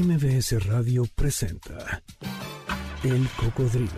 [0.00, 2.00] MBS Radio presenta
[3.02, 3.90] El Cocodrilo.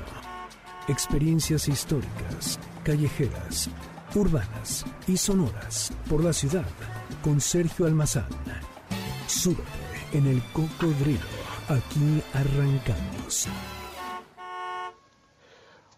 [0.89, 3.69] Experiencias históricas, callejeras,
[4.15, 6.65] urbanas y sonoras por la ciudad
[7.23, 8.31] con Sergio Almazán.
[9.27, 9.63] Súbete
[10.15, 11.21] en El Cocodrilo.
[11.69, 13.47] Aquí arrancamos.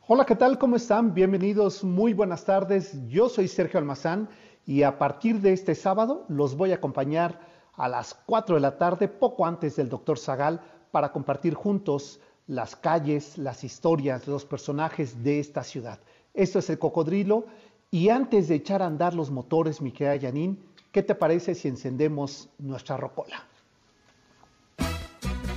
[0.08, 0.58] Hola, ¿qué tal?
[0.58, 1.14] ¿Cómo están?
[1.14, 2.98] Bienvenidos, muy buenas tardes.
[3.06, 4.28] Yo soy Sergio Almazán
[4.66, 8.78] y a partir de este sábado los voy a acompañar a las 4 de la
[8.78, 15.22] tarde, poco antes del doctor Zagal, para compartir juntos las calles, las historias, los personajes
[15.22, 15.98] de esta ciudad.
[16.34, 17.46] Esto es el cocodrilo
[17.90, 20.58] y antes de echar a andar los motores, mi querida Yanin,
[20.90, 23.44] ¿qué te parece si encendemos nuestra rocola?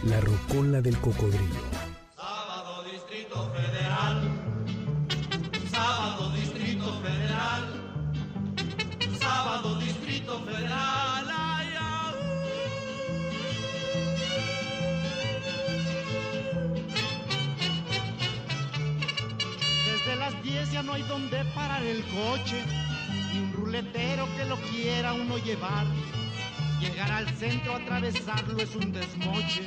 [0.06, 1.75] La rocola del cocodrilo.
[20.76, 22.62] Ya no hay donde parar el coche,
[23.32, 25.86] ni un ruletero que lo quiera uno llevar.
[26.82, 29.64] Llegar al centro, atravesarlo es un desmoche.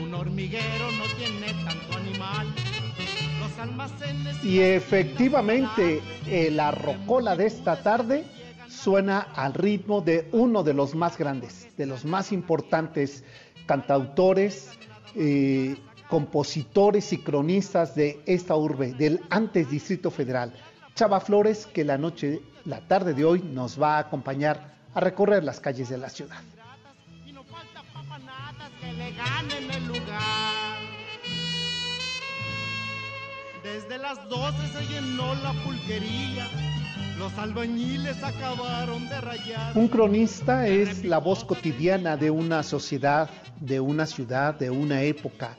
[0.00, 2.46] Un hormiguero no tiene tanto animal.
[3.40, 4.44] Los almacenes.
[4.44, 8.24] Y efectivamente, eh, la rocola de esta tarde
[8.68, 13.24] suena al ritmo de uno de los más grandes, de los más importantes
[13.66, 14.70] cantautores,
[15.16, 15.74] eh,
[16.08, 20.52] compositores y cronistas de esta urbe, del antes Distrito Federal,
[20.94, 25.44] Chava Flores, que la noche, la tarde de hoy nos va a acompañar a recorrer
[25.44, 26.42] las calles de la ciudad.
[33.62, 36.48] Desde las 12 se llenó la pulquería.
[37.18, 39.76] Los albañiles acabaron de rayar.
[39.76, 43.28] Un cronista es la voz cotidiana de una sociedad,
[43.60, 45.56] de una ciudad, de una época.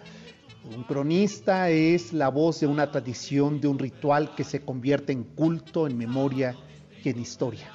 [0.75, 5.24] Un cronista es la voz de una tradición, de un ritual que se convierte en
[5.24, 6.56] culto, en memoria
[7.03, 7.72] y en historia.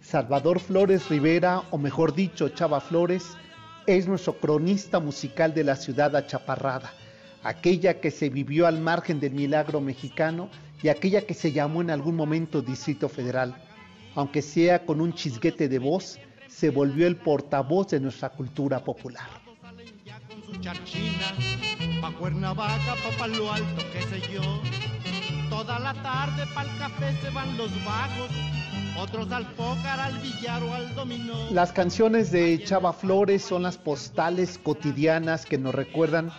[0.00, 3.24] Salvador Flores Rivera, o mejor dicho, Chava Flores,
[3.86, 6.92] es nuestro cronista musical de la ciudad achaparrada,
[7.42, 10.50] aquella que se vivió al margen del milagro mexicano
[10.84, 13.56] y aquella que se llamó en algún momento Distrito Federal.
[14.14, 19.28] Aunque sea con un chisguete de voz, se volvió el portavoz de nuestra cultura popular.
[22.04, 24.42] Pa' Cuernavaca, pa' Palo Alto, qué sé yo.
[25.48, 28.28] Toda la tarde pa'l café se van los bajos.
[28.98, 31.50] Otros al pócar, al billar o al dominó.
[31.50, 36.30] Las canciones de Chava Flores son las postales cotidianas que nos recuerdan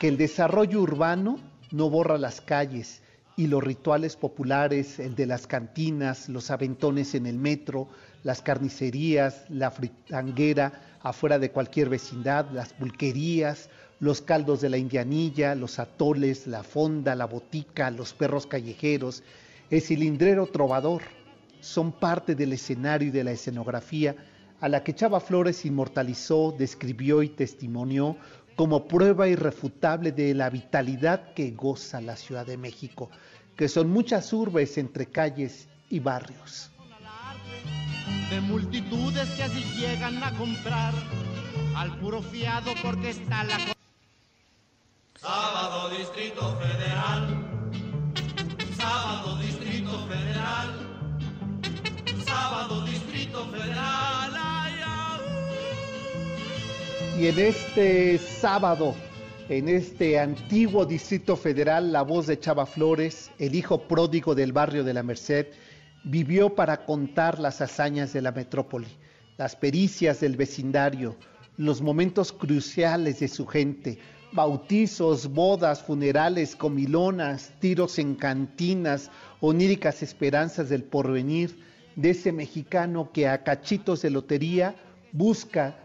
[0.00, 1.38] que el desarrollo urbano
[1.70, 3.00] no borra las calles
[3.36, 7.88] y los rituales populares, el de las cantinas, los aventones en el metro,
[8.24, 13.68] las carnicerías, la fritanguera afuera de cualquier vecindad, las pulquerías,
[14.04, 19.22] los caldos de la indianilla, los atoles, la fonda, la botica, los perros callejeros,
[19.70, 21.00] el cilindrero trovador,
[21.60, 24.14] son parte del escenario y de la escenografía
[24.60, 28.18] a la que Chava Flores inmortalizó, describió y testimonió
[28.56, 33.10] como prueba irrefutable de la vitalidad que goza la Ciudad de México,
[33.56, 36.70] que son muchas urbes entre calles y barrios.
[38.28, 40.92] de multitudes que así llegan a comprar
[41.74, 43.73] al puro fiado porque está la
[45.24, 47.22] Sábado Distrito Federal.
[48.76, 50.68] Sábado Distrito Federal.
[52.26, 54.04] Sábado Distrito Federal.
[57.18, 58.94] Y en este sábado,
[59.48, 64.84] en este antiguo Distrito Federal, la voz de Chava Flores, el hijo pródigo del barrio
[64.84, 65.46] de la Merced,
[66.02, 68.88] vivió para contar las hazañas de la metrópoli,
[69.38, 71.16] las pericias del vecindario,
[71.56, 73.98] los momentos cruciales de su gente,
[74.34, 81.56] bautizos, bodas, funerales, comilonas, tiros en cantinas, oníricas esperanzas del porvenir,
[81.94, 84.74] de ese mexicano que a cachitos de lotería
[85.12, 85.78] busca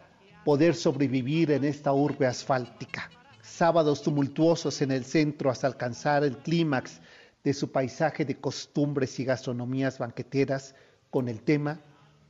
[0.43, 3.11] poder sobrevivir en esta urbe asfáltica.
[3.43, 6.99] Sábados tumultuosos en el centro hasta alcanzar el clímax
[7.43, 10.73] de su paisaje de costumbres y gastronomías banqueteras
[11.11, 11.79] con el tema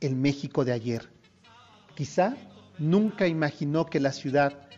[0.00, 1.08] El México de ayer.
[1.94, 2.36] Quizá
[2.78, 4.69] nunca imaginó que la ciudad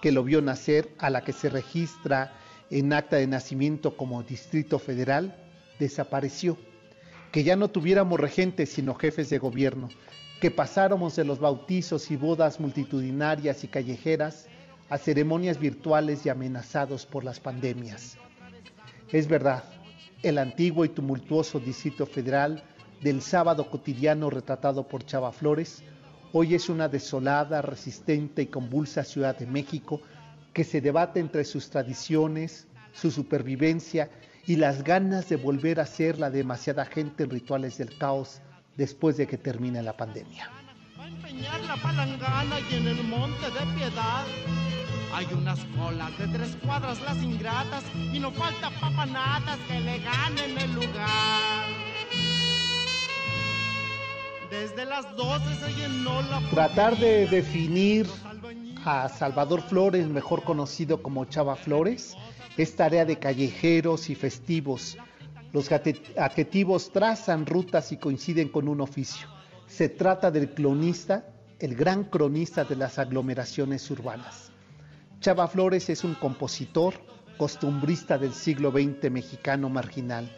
[0.00, 2.32] que lo vio nacer, a la que se registra
[2.70, 5.36] en acta de nacimiento como Distrito Federal,
[5.78, 6.56] desapareció.
[7.32, 9.88] Que ya no tuviéramos regentes sino jefes de gobierno,
[10.40, 14.48] que pasáramos de los bautizos y bodas multitudinarias y callejeras
[14.88, 18.16] a ceremonias virtuales y amenazados por las pandemias.
[19.12, 19.64] Es verdad,
[20.22, 22.62] el antiguo y tumultuoso Distrito Federal
[23.00, 25.82] del sábado cotidiano retratado por Chava Flores,
[26.32, 30.00] Hoy es una desolada, resistente y convulsa Ciudad de México
[30.52, 34.08] que se debate entre sus tradiciones, su supervivencia
[34.46, 38.40] y las ganas de volver a ser la demasiada gente en rituales del caos
[38.76, 40.48] después de que termine la pandemia.
[40.96, 44.24] Va a empeñar la palangana y en el monte de piedad
[45.12, 50.58] hay unas colas de tres cuadras las ingratas y no falta papanatas que le ganen
[50.58, 51.89] el lugar.
[54.50, 58.08] Desde las 12 se llenó la Tratar de definir
[58.84, 62.16] a Salvador Flores, mejor conocido como Chava Flores,
[62.56, 64.98] es tarea de callejeros y festivos.
[65.52, 69.28] Los adjetivos trazan rutas y coinciden con un oficio.
[69.68, 71.26] Se trata del cronista,
[71.60, 74.50] el gran cronista de las aglomeraciones urbanas.
[75.20, 76.94] Chava Flores es un compositor,
[77.38, 80.28] costumbrista del siglo XX mexicano marginal.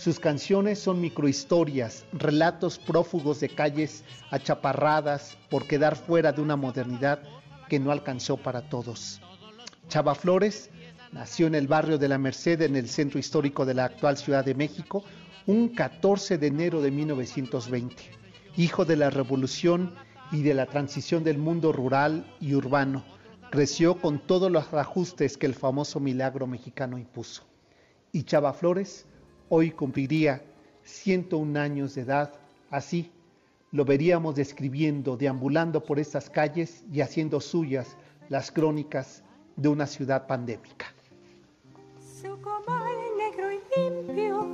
[0.00, 7.22] Sus canciones son microhistorias, relatos prófugos de calles achaparradas por quedar fuera de una modernidad
[7.68, 9.20] que no alcanzó para todos.
[9.88, 10.70] Chava Flores
[11.12, 14.42] nació en el barrio de la Merced, en el centro histórico de la actual Ciudad
[14.42, 15.04] de México,
[15.44, 18.02] un 14 de enero de 1920.
[18.56, 19.94] Hijo de la revolución
[20.32, 23.04] y de la transición del mundo rural y urbano,
[23.50, 27.42] creció con todos los ajustes que el famoso milagro mexicano impuso.
[28.12, 29.04] Y Chava Flores
[29.50, 30.42] hoy cumpliría
[30.84, 32.32] 101 años de edad,
[32.70, 33.10] así
[33.72, 37.96] lo veríamos describiendo, deambulando por estas calles y haciendo suyas
[38.28, 39.22] las crónicas
[39.56, 40.86] de una ciudad pandémica.
[42.00, 44.46] Su comal negro y limpio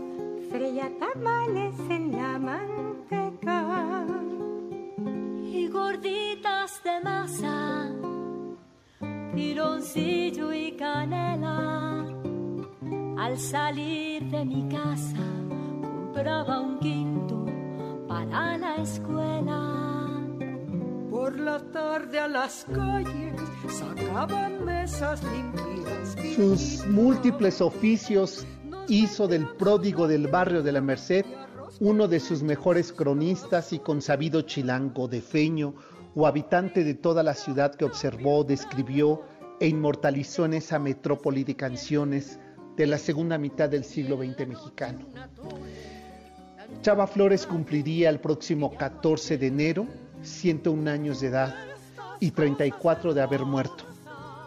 [0.50, 4.06] freía tamales en la manteca.
[5.42, 7.90] y gorditas de masa,
[9.34, 11.95] piloncillo y canela.
[13.26, 15.16] Al salir de mi casa
[15.82, 17.44] compraba un quinto
[18.06, 20.20] para la escuela.
[21.10, 23.34] Por la tarde a las calles
[23.68, 26.36] sacaban mesas limpias.
[26.36, 28.46] Sus múltiples oficios
[28.86, 31.26] hizo del pródigo del barrio de la Merced
[31.80, 35.74] uno de sus mejores cronistas y consabido chilango, defeño
[36.14, 39.22] o habitante de toda la ciudad que observó, describió
[39.58, 42.38] e inmortalizó en esa metrópoli de canciones
[42.76, 45.00] de la segunda mitad del siglo XX mexicano.
[46.82, 49.86] Chava Flores cumpliría el próximo 14 de enero
[50.22, 51.54] 101 años de edad
[52.20, 53.84] y 34 de haber muerto,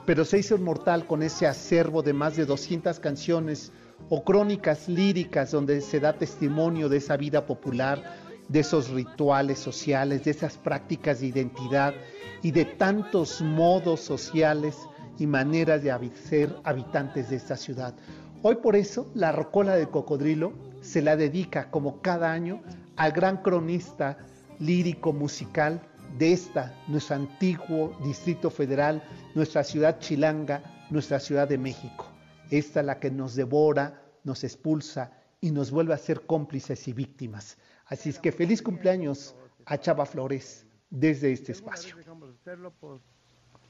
[0.05, 3.71] pero se hizo inmortal con ese acervo de más de 200 canciones
[4.09, 8.03] o crónicas líricas donde se da testimonio de esa vida popular,
[8.47, 11.93] de esos rituales sociales, de esas prácticas de identidad
[12.41, 14.75] y de tantos modos sociales
[15.19, 17.93] y maneras de ser habitantes de esta ciudad.
[18.41, 22.61] Hoy por eso la Rocola del Cocodrilo se la dedica como cada año
[22.95, 24.17] al gran cronista
[24.59, 25.81] lírico musical
[26.17, 29.03] de esta, nuestro antiguo Distrito Federal,
[29.35, 32.07] nuestra ciudad chilanga, nuestra Ciudad de México.
[32.49, 35.11] Esta la que nos devora, nos expulsa
[35.41, 37.57] y nos vuelve a ser cómplices y víctimas.
[37.85, 39.35] Así es que feliz cumpleaños
[39.65, 41.95] a Chava Flores desde este espacio.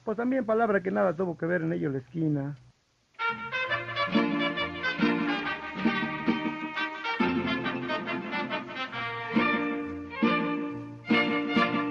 [0.03, 2.57] Pues, también palabra que nada tuvo que ver en ello la esquina.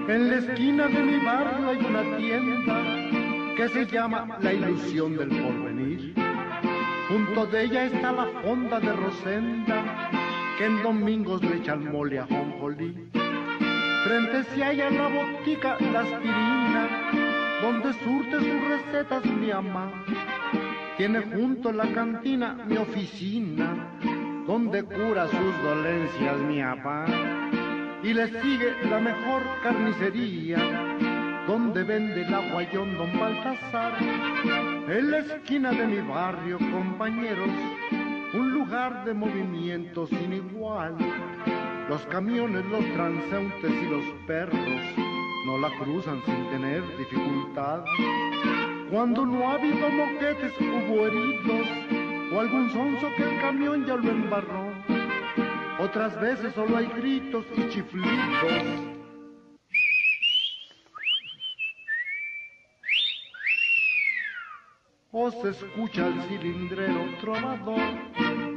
[0.09, 5.29] En la esquina de mi barrio hay una tienda que se llama La Ilusión del
[5.29, 6.15] Porvenir.
[7.09, 10.11] Junto de ella está la fonda de Rosenda,
[10.57, 13.11] que en domingos le echan mole a jonjolí.
[14.05, 17.28] Frente si hay a la botica La Aspirina,
[17.63, 19.91] donde surte sus recetas mi ama.
[20.97, 23.99] Tiene junto la cantina mi oficina,
[24.47, 27.07] donde cura sus dolencias mi papá
[28.03, 30.59] y le sigue la mejor carnicería,
[31.47, 33.95] donde vende el aguayón don Baltasar.
[34.01, 37.51] En la esquina de mi barrio, compañeros,
[38.35, 40.97] un lugar de movimiento sin igual.
[41.89, 45.08] Los camiones, los transeúntes y los perros
[45.49, 47.83] no la cruzan sin tener dificultad.
[48.91, 51.67] Cuando no ha habido moquetes, hubo heridos
[52.33, 54.69] o algún sonso que el camión ya lo embarró
[55.79, 58.99] otras veces solo hay gritos y chiflidos.
[65.13, 68.48] O se escucha el cilindrero trovador.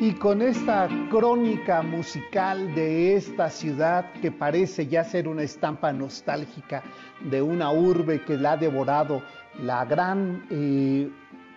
[0.00, 6.84] Y con esta crónica musical de esta ciudad que parece ya ser una estampa nostálgica
[7.28, 9.22] de una urbe que la ha devorado
[9.60, 11.10] la gran, eh,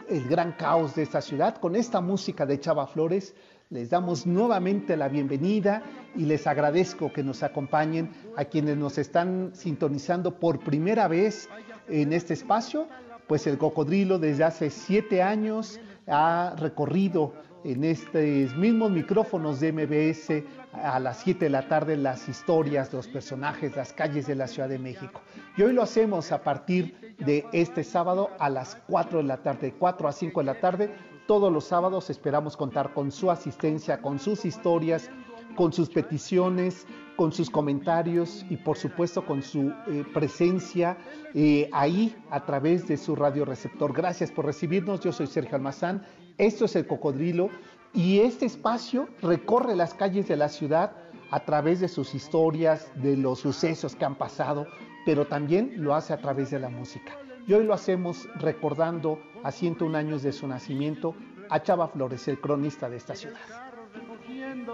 [0.10, 3.36] el gran caos de esta ciudad, con esta música de Chava Flores,
[3.70, 5.84] les damos nuevamente la bienvenida
[6.16, 11.48] y les agradezco que nos acompañen a quienes nos están sintonizando por primera vez
[11.88, 12.88] en este espacio,
[13.28, 17.34] pues el cocodrilo desde hace siete años ha recorrido
[17.64, 23.08] en estos mismos micrófonos de MBS a las 7 de la tarde las historias, los
[23.08, 25.22] personajes, las calles de la Ciudad de México.
[25.58, 29.74] Y hoy lo hacemos a partir de este sábado a las 4 de la tarde,
[29.78, 30.96] 4 a 5 de la tarde.
[31.28, 35.10] Todos los sábados esperamos contar con su asistencia, con sus historias,
[35.56, 40.98] con sus peticiones, con sus comentarios y por supuesto con su eh, presencia
[41.34, 43.94] eh, ahí a través de su radio receptor.
[43.94, 45.02] Gracias por recibirnos.
[45.02, 46.04] Yo soy Sergio Almazán.
[46.42, 47.50] Esto es el Cocodrilo
[47.94, 50.92] y este espacio recorre las calles de la ciudad
[51.30, 54.66] a través de sus historias, de los sucesos que han pasado,
[55.06, 57.14] pero también lo hace a través de la música.
[57.46, 61.16] Y hoy lo hacemos recordando a 101 años de su nacimiento
[61.50, 63.38] a Chava Flores, el cronista de esta ciudad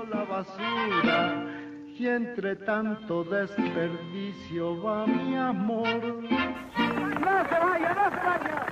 [0.09, 1.45] la basura
[1.97, 5.87] y entre tanto desperdicio va mi amor.
[5.87, 8.66] No se vaya, no se vaya.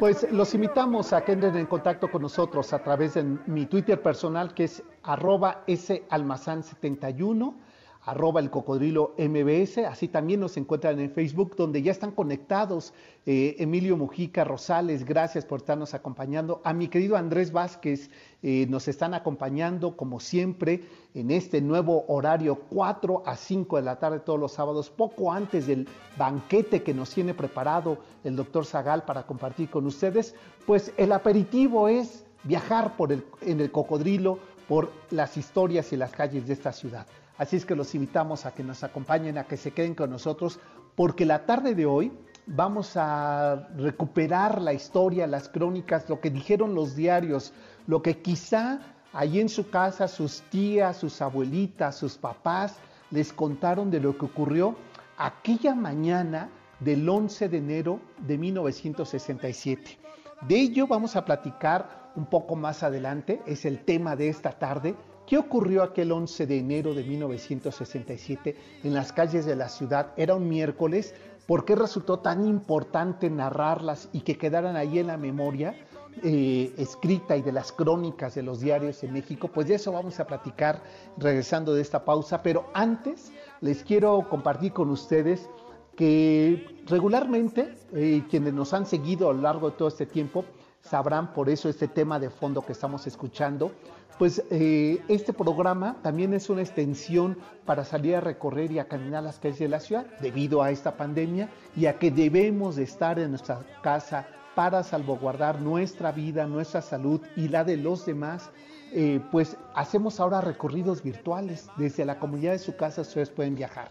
[0.00, 4.00] Pues los invitamos a que entren en contacto con nosotros a través de mi Twitter
[4.00, 7.54] personal que es arroba salmazán71
[8.02, 12.94] arroba el cocodrilo MBS, así también nos encuentran en Facebook, donde ya están conectados
[13.26, 18.10] eh, Emilio Mujica Rosales, gracias por estarnos acompañando, a mi querido Andrés Vázquez,
[18.42, 20.82] eh, nos están acompañando como siempre
[21.14, 25.66] en este nuevo horario 4 a 5 de la tarde todos los sábados, poco antes
[25.66, 30.34] del banquete que nos tiene preparado el doctor Zagal para compartir con ustedes,
[30.66, 36.12] pues el aperitivo es viajar por el, en el cocodrilo por las historias y las
[36.12, 37.06] calles de esta ciudad.
[37.40, 40.60] Así es que los invitamos a que nos acompañen, a que se queden con nosotros,
[40.94, 42.12] porque la tarde de hoy
[42.46, 47.54] vamos a recuperar la historia, las crónicas, lo que dijeron los diarios,
[47.86, 48.80] lo que quizá
[49.14, 52.76] allí en su casa sus tías, sus abuelitas, sus papás
[53.10, 54.76] les contaron de lo que ocurrió
[55.16, 59.98] aquella mañana del 11 de enero de 1967.
[60.42, 64.94] De ello vamos a platicar un poco más adelante, es el tema de esta tarde,
[65.30, 70.12] ¿Qué ocurrió aquel 11 de enero de 1967 en las calles de la ciudad?
[70.16, 71.14] Era un miércoles.
[71.46, 75.76] ¿Por qué resultó tan importante narrarlas y que quedaran ahí en la memoria
[76.24, 79.46] eh, escrita y de las crónicas de los diarios en México?
[79.46, 80.82] Pues de eso vamos a platicar
[81.16, 82.42] regresando de esta pausa.
[82.42, 85.48] Pero antes les quiero compartir con ustedes
[85.94, 90.44] que regularmente eh, quienes nos han seguido a lo largo de todo este tiempo
[90.82, 93.72] sabrán por eso este tema de fondo que estamos escuchando
[94.20, 99.22] pues eh, este programa también es una extensión para salir a recorrer y a caminar
[99.22, 103.18] las calles de la ciudad debido a esta pandemia y a que debemos de estar
[103.18, 108.50] en nuestra casa para salvaguardar nuestra vida, nuestra salud y la de los demás.
[108.92, 111.70] Eh, pues hacemos ahora recorridos virtuales.
[111.78, 113.90] Desde la comunidad de su casa ustedes pueden viajar.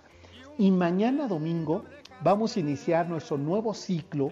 [0.59, 1.85] Y mañana domingo
[2.23, 4.29] vamos a iniciar nuestro nuevo ciclo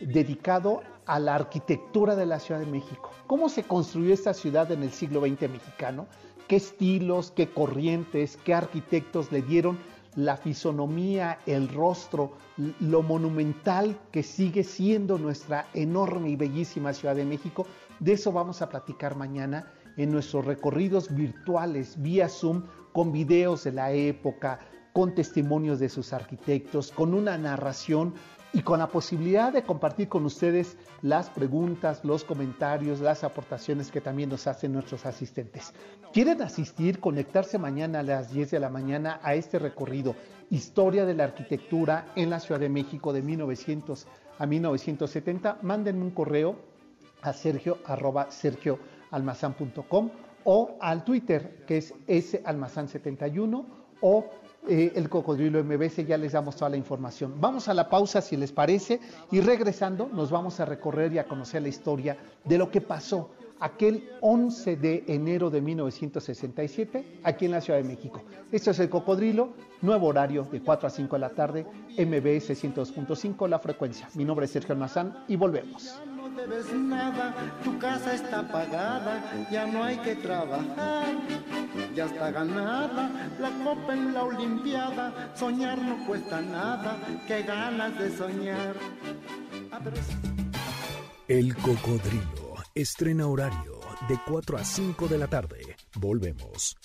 [0.00, 3.10] dedicado a la arquitectura de la Ciudad de México.
[3.26, 6.06] ¿Cómo se construyó esta ciudad en el siglo XX mexicano?
[6.48, 9.78] ¿Qué estilos, qué corrientes, qué arquitectos le dieron
[10.16, 12.32] la fisonomía, el rostro,
[12.80, 17.66] lo monumental que sigue siendo nuestra enorme y bellísima Ciudad de México?
[17.98, 23.72] De eso vamos a platicar mañana en nuestros recorridos virtuales vía Zoom con videos de
[23.72, 24.60] la época,
[24.92, 28.14] con testimonios de sus arquitectos, con una narración
[28.54, 34.00] y con la posibilidad de compartir con ustedes las preguntas, los comentarios, las aportaciones que
[34.00, 35.74] también nos hacen nuestros asistentes.
[36.12, 40.14] ¿Quieren asistir, conectarse mañana a las 10 de la mañana a este recorrido
[40.50, 44.06] Historia de la Arquitectura en la Ciudad de México de 1900
[44.38, 45.58] a 1970?
[45.62, 46.56] Mándenme un correo
[47.22, 50.10] a sergio arroba sergioalmazán.com
[50.44, 53.64] o al Twitter que es salmazán71
[54.00, 54.30] o
[54.68, 57.34] eh, el cocodrilo MBS, ya les damos toda la información.
[57.40, 61.24] Vamos a la pausa si les parece y regresando nos vamos a recorrer y a
[61.24, 63.30] conocer la historia de lo que pasó
[63.60, 68.22] aquel 11 de enero de 1967 aquí en la Ciudad de México.
[68.52, 71.66] Esto es el cocodrilo, nuevo horario de 4 a 5 de la tarde,
[71.98, 74.08] MBS 102.5 la frecuencia.
[74.14, 75.98] Mi nombre es Sergio Almazán y volvemos
[76.36, 81.14] debes nada, tu casa está pagada, ya no hay que trabajar,
[81.94, 88.16] ya está ganada la copa en la Olimpiada, soñar no cuesta nada, qué ganas de
[88.16, 88.74] soñar.
[91.28, 95.76] El Cocodrilo estrena horario de 4 a 5 de la tarde.
[95.94, 96.76] Volvemos.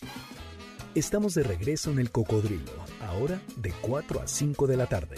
[0.94, 2.72] Estamos de regreso en El Cocodrilo,
[3.08, 5.15] ahora de 4 a 5 de la tarde.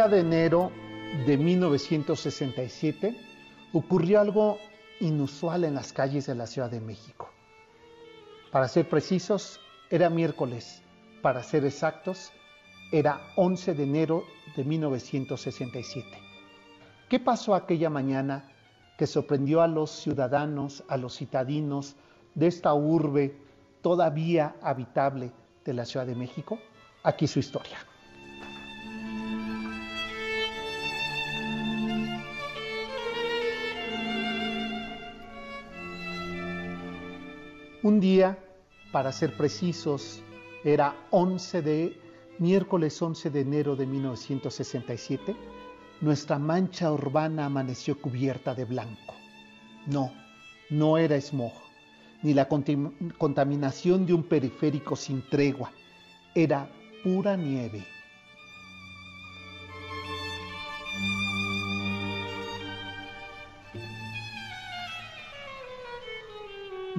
[0.00, 0.72] Día de enero
[1.26, 3.14] de 1967
[3.74, 4.56] ocurrió algo
[4.98, 7.28] inusual en las calles de la Ciudad de México.
[8.50, 10.80] Para ser precisos, era miércoles.
[11.20, 12.32] Para ser exactos,
[12.92, 14.24] era 11 de enero
[14.56, 16.08] de 1967.
[17.10, 18.48] ¿Qué pasó aquella mañana
[18.96, 21.94] que sorprendió a los ciudadanos, a los citadinos
[22.34, 23.36] de esta urbe
[23.82, 25.30] todavía habitable
[25.62, 26.58] de la Ciudad de México?
[27.02, 27.89] Aquí su historia.
[37.82, 38.38] Un día,
[38.92, 40.22] para ser precisos,
[40.64, 41.98] era 11 de
[42.38, 45.34] miércoles 11 de enero de 1967,
[46.02, 49.14] nuestra mancha urbana amaneció cubierta de blanco.
[49.86, 50.12] No,
[50.68, 51.54] no era smog,
[52.22, 55.72] ni la contaminación de un periférico sin tregua,
[56.34, 56.70] era
[57.02, 57.86] pura nieve.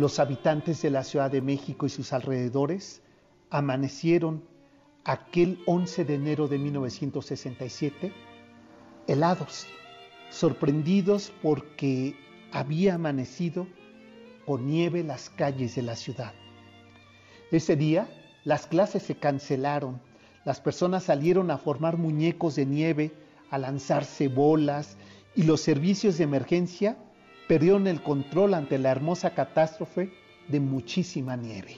[0.02, 3.04] Los habitantes de la Ciudad de México y sus alrededores
[3.52, 4.44] amanecieron
[5.04, 8.12] aquel 11 de enero de 1967
[9.06, 9.68] helados,
[10.32, 12.16] sorprendidos porque
[12.52, 13.68] había amanecido
[14.48, 16.34] con nieve las calles de la ciudad.
[17.52, 18.10] Ese día
[18.44, 20.02] las clases se cancelaron,
[20.46, 23.12] las personas salieron a formar muñecos de nieve,
[23.52, 24.98] a lanzarse bolas
[25.36, 26.98] y los servicios de emergencia
[27.52, 30.10] perdieron el control ante la hermosa catástrofe
[30.48, 31.76] de muchísima nieve.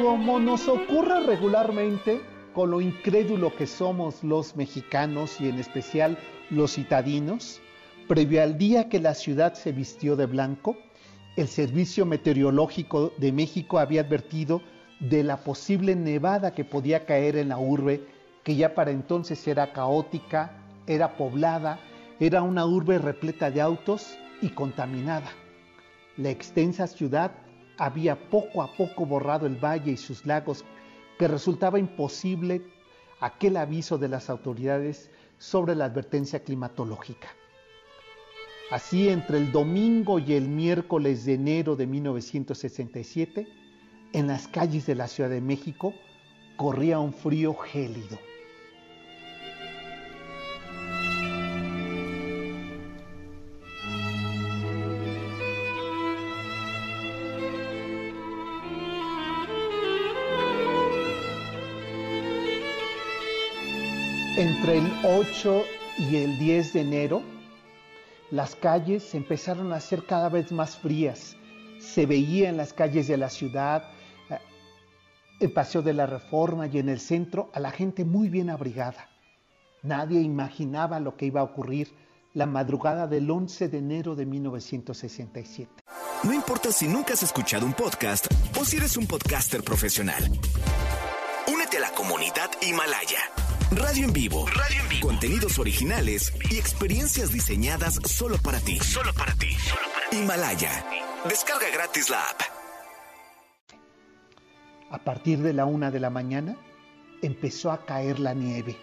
[0.00, 2.22] Como nos ocurre regularmente
[2.54, 6.16] con lo incrédulo que somos los mexicanos y en especial
[6.48, 7.60] los citadinos,
[8.08, 10.78] previo al día que la ciudad se vistió de blanco,
[11.36, 14.62] el Servicio Meteorológico de México había advertido
[15.02, 18.06] de la posible nevada que podía caer en la urbe,
[18.44, 20.52] que ya para entonces era caótica,
[20.86, 21.80] era poblada,
[22.20, 25.28] era una urbe repleta de autos y contaminada.
[26.16, 27.32] La extensa ciudad
[27.78, 30.64] había poco a poco borrado el valle y sus lagos,
[31.18, 32.62] que resultaba imposible
[33.20, 37.28] aquel aviso de las autoridades sobre la advertencia climatológica.
[38.70, 43.61] Así, entre el domingo y el miércoles de enero de 1967,
[44.12, 45.94] en las calles de la Ciudad de México
[46.56, 48.18] corría un frío gélido.
[64.36, 65.64] Entre el 8
[65.98, 67.22] y el 10 de enero,
[68.30, 71.36] las calles empezaron a ser cada vez más frías.
[71.80, 73.91] Se veía en las calles de la ciudad
[75.42, 79.08] el Paseo de la Reforma y en el centro a la gente muy bien abrigada.
[79.82, 81.92] Nadie imaginaba lo que iba a ocurrir
[82.34, 85.70] la madrugada del 11 de enero de 1967.
[86.22, 88.26] No importa si nunca has escuchado un podcast
[88.58, 90.22] o si eres un podcaster profesional.
[91.52, 93.18] Únete a la comunidad Himalaya.
[93.72, 94.46] Radio en vivo.
[94.46, 95.08] Radio en vivo.
[95.08, 98.78] Contenidos originales y experiencias diseñadas solo para ti.
[98.78, 99.50] Solo para ti.
[99.54, 100.16] Solo para ti.
[100.18, 100.84] Himalaya.
[101.28, 102.51] Descarga gratis la app.
[104.92, 106.54] A partir de la una de la mañana
[107.22, 108.76] empezó a caer la nieve.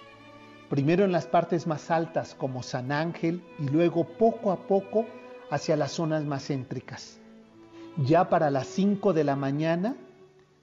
[0.68, 5.06] Primero en las partes más altas como San Ángel y luego poco a poco
[5.52, 7.20] hacia las zonas más céntricas.
[8.06, 9.98] Ya para las 5 de la mañana,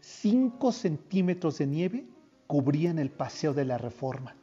[0.00, 2.04] 5 centímetros de nieve
[2.48, 4.34] cubrían el paseo de la Reforma.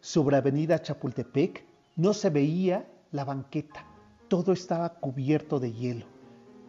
[0.00, 1.64] Sobre Avenida Chapultepec
[1.96, 3.84] no se veía la banqueta,
[4.28, 6.06] todo estaba cubierto de hielo.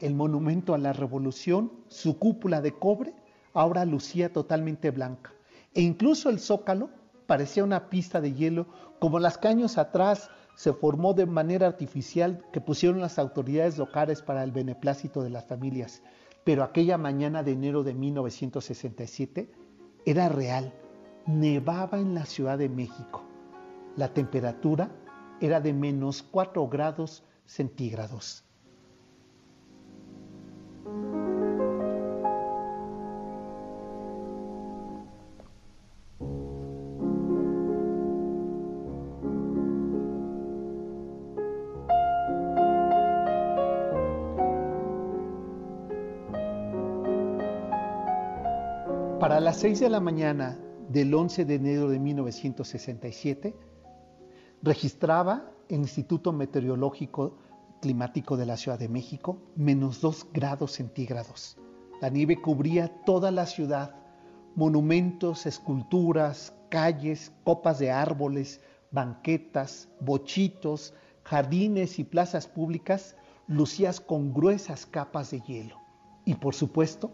[0.01, 3.13] El monumento a la Revolución, su cúpula de cobre,
[3.55, 5.33] ahora lucía totalmente blanca.
[5.73, 6.89] E incluso el zócalo
[7.25, 8.67] parecía una pista de hielo,
[8.99, 14.43] como las caños atrás se formó de manera artificial que pusieron las autoridades locales para
[14.43, 16.01] el beneplácito de las familias.
[16.43, 19.51] Pero aquella mañana de enero de 1967
[20.05, 20.73] era real.
[21.25, 23.23] Nevaba en la Ciudad de México.
[23.97, 24.91] La temperatura
[25.41, 28.45] era de menos 4 grados centígrados.
[49.19, 53.55] Para las 6 de la mañana del 11 de enero de 1967,
[54.61, 57.37] registraba el Instituto Meteorológico
[57.81, 61.57] climático de la Ciudad de México, menos 2 grados centígrados.
[62.01, 63.95] La nieve cubría toda la ciudad,
[64.53, 68.59] monumentos, esculturas, calles, copas de árboles,
[68.91, 73.15] banquetas, bochitos, jardines y plazas públicas
[73.47, 75.79] lucías con gruesas capas de hielo.
[76.25, 77.11] Y por supuesto,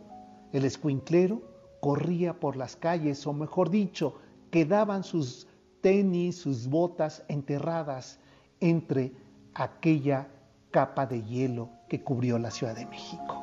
[0.52, 1.51] el escuinclero
[1.82, 4.16] corría por las calles, o mejor dicho,
[4.52, 5.48] quedaban sus
[5.82, 8.20] tenis, sus botas enterradas
[8.62, 9.12] entre
[9.54, 10.30] aquella
[10.70, 13.41] capa de hielo que cubrió la Ciudad de México.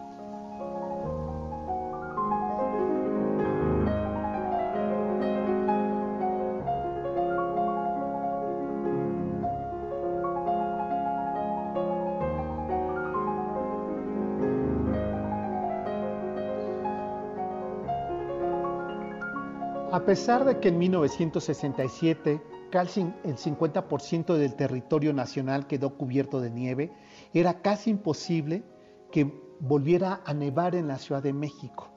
[20.09, 22.41] Pesar de que en 1967
[22.71, 26.91] casi el 50% del territorio nacional quedó cubierto de nieve,
[27.35, 28.65] era casi imposible
[29.13, 31.91] que volviera a nevar en la Ciudad de México.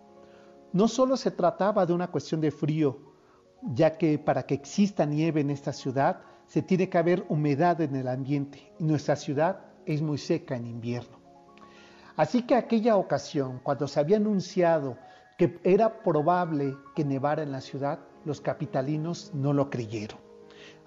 [0.74, 3.00] No solo se trataba de una cuestión de frío,
[3.62, 7.96] ya que para que exista nieve en esta ciudad se tiene que haber humedad en
[7.96, 11.18] el ambiente y nuestra ciudad es muy seca en invierno.
[12.18, 14.98] Así que aquella ocasión, cuando se había anunciado
[15.42, 20.20] que era probable que nevara en la ciudad, los capitalinos no lo creyeron.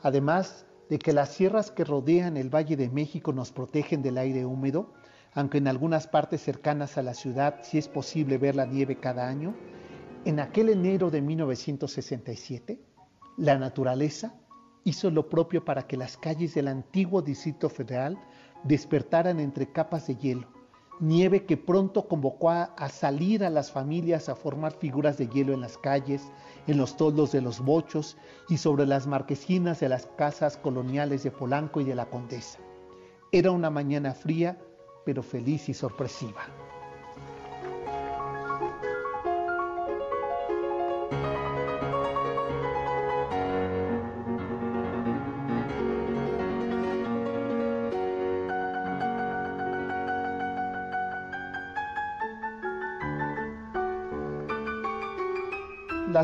[0.00, 4.46] Además de que las sierras que rodean el Valle de México nos protegen del aire
[4.46, 4.92] húmedo,
[5.32, 9.26] aunque en algunas partes cercanas a la ciudad sí es posible ver la nieve cada
[9.26, 9.56] año,
[10.24, 12.80] en aquel enero de 1967,
[13.36, 14.36] la naturaleza
[14.84, 18.16] hizo lo propio para que las calles del antiguo Distrito Federal
[18.62, 20.46] despertaran entre capas de hielo,
[21.00, 25.60] nieve que pronto convocó a, salir a las familias a formar figuras de hielo en
[25.60, 26.30] las calles,
[26.66, 28.16] en los toldos de los bochos
[28.48, 32.58] y sobre las marquesinas de las casas coloniales de Polanco y de la Condesa.
[33.32, 34.58] Era una mañana fría,
[35.04, 36.42] pero feliz y sorpresiva.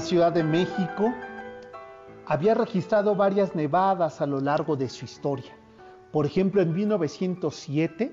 [0.01, 1.13] Ciudad de México
[2.27, 5.53] había registrado varias nevadas a lo largo de su historia.
[6.11, 8.13] Por ejemplo, en 1907,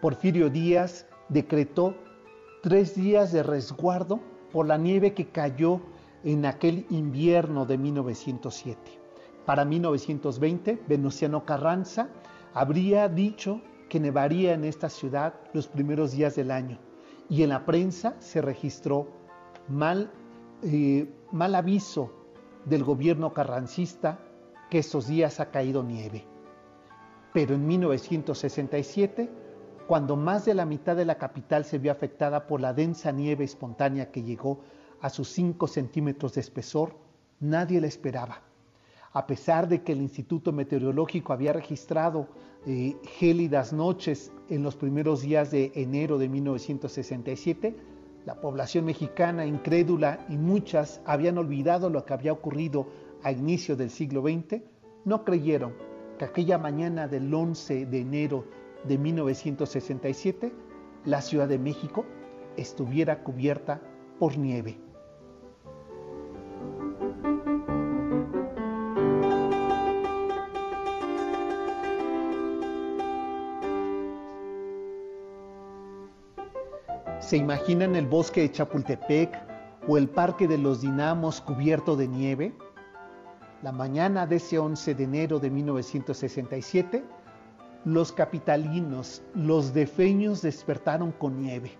[0.00, 1.94] Porfirio Díaz decretó
[2.62, 4.20] tres días de resguardo
[4.52, 5.80] por la nieve que cayó
[6.24, 8.78] en aquel invierno de 1907.
[9.44, 12.08] Para 1920, Venustiano Carranza
[12.54, 16.78] habría dicho que nevaría en esta ciudad los primeros días del año
[17.28, 19.08] y en la prensa se registró
[19.68, 20.10] mal
[21.32, 22.12] mal aviso
[22.64, 24.18] del gobierno carrancista
[24.70, 26.24] que estos días ha caído nieve.
[27.32, 29.28] Pero en 1967,
[29.86, 33.44] cuando más de la mitad de la capital se vio afectada por la densa nieve
[33.44, 34.60] espontánea que llegó
[35.00, 36.94] a sus 5 centímetros de espesor,
[37.40, 38.42] nadie la esperaba.
[39.12, 42.28] A pesar de que el Instituto Meteorológico había registrado
[42.66, 47.76] eh, gélidas noches en los primeros días de enero de 1967,
[48.24, 52.88] la población mexicana incrédula y muchas habían olvidado lo que había ocurrido
[53.22, 54.62] a inicio del siglo XX,
[55.04, 55.74] no creyeron
[56.18, 58.44] que aquella mañana del 11 de enero
[58.84, 60.52] de 1967
[61.04, 62.04] la Ciudad de México
[62.56, 63.80] estuviera cubierta
[64.18, 64.78] por nieve.
[77.28, 79.38] ¿Se imaginan el bosque de Chapultepec
[79.86, 82.54] o el parque de los Dinamos cubierto de nieve?
[83.62, 87.04] La mañana de ese 11 de enero de 1967,
[87.84, 91.72] los capitalinos, los defeños despertaron con nieve.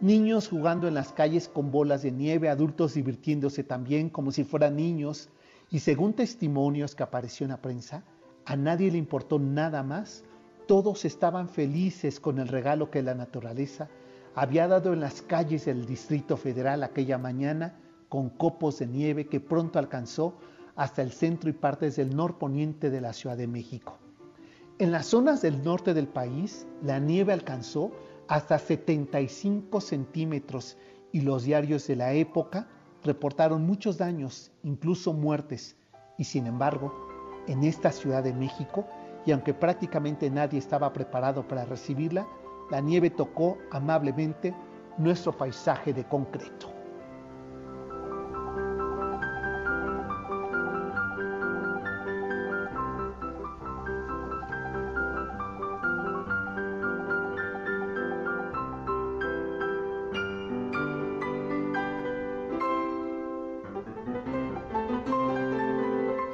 [0.00, 4.76] Niños jugando en las calles con bolas de nieve, adultos divirtiéndose también como si fueran
[4.76, 5.28] niños.
[5.70, 8.02] Y según testimonios que apareció en la prensa,
[8.46, 10.24] a nadie le importó nada más.
[10.66, 13.90] Todos estaban felices con el regalo que la naturaleza
[14.36, 17.74] había dado en las calles del Distrito Federal aquella mañana
[18.10, 20.36] con copos de nieve que pronto alcanzó
[20.76, 23.96] hasta el centro y partes del norponiente de la Ciudad de México.
[24.78, 27.92] En las zonas del norte del país, la nieve alcanzó
[28.28, 30.76] hasta 75 centímetros
[31.12, 32.68] y los diarios de la época
[33.04, 35.76] reportaron muchos daños, incluso muertes.
[36.18, 36.92] Y sin embargo,
[37.46, 38.86] en esta Ciudad de México,
[39.24, 42.26] y aunque prácticamente nadie estaba preparado para recibirla,
[42.70, 44.54] la nieve tocó amablemente
[44.98, 46.76] nuestro paisaje de concreto.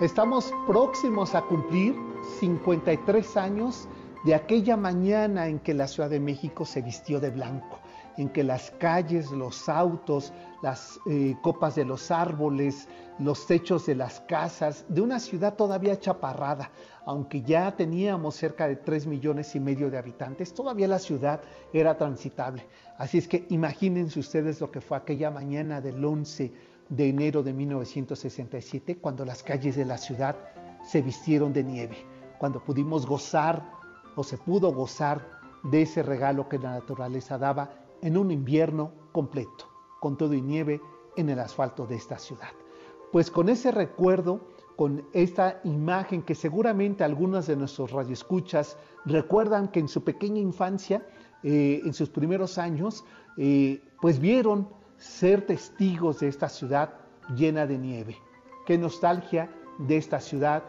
[0.00, 1.94] Estamos próximos a cumplir
[2.40, 3.88] 53 años
[4.24, 7.80] de aquella mañana en que la Ciudad de México se vistió de blanco,
[8.16, 10.32] en que las calles, los autos,
[10.62, 15.98] las eh, copas de los árboles, los techos de las casas, de una ciudad todavía
[15.98, 16.70] chaparrada,
[17.04, 21.40] aunque ya teníamos cerca de 3 millones y medio de habitantes, todavía la ciudad
[21.72, 22.66] era transitable.
[22.98, 26.52] Así es que imagínense ustedes lo que fue aquella mañana del 11
[26.88, 30.36] de enero de 1967, cuando las calles de la ciudad
[30.84, 31.96] se vistieron de nieve,
[32.38, 33.81] cuando pudimos gozar
[34.16, 37.70] o se pudo gozar de ese regalo que la naturaleza daba
[38.00, 39.68] en un invierno completo,
[40.00, 40.80] con todo y nieve
[41.16, 42.50] en el asfalto de esta ciudad.
[43.12, 44.40] Pues con ese recuerdo,
[44.76, 51.06] con esta imagen que seguramente algunos de nuestros radioescuchas recuerdan que en su pequeña infancia,
[51.42, 53.04] eh, en sus primeros años,
[53.36, 56.94] eh, pues vieron ser testigos de esta ciudad
[57.36, 58.16] llena de nieve.
[58.66, 60.62] Qué nostalgia de esta ciudad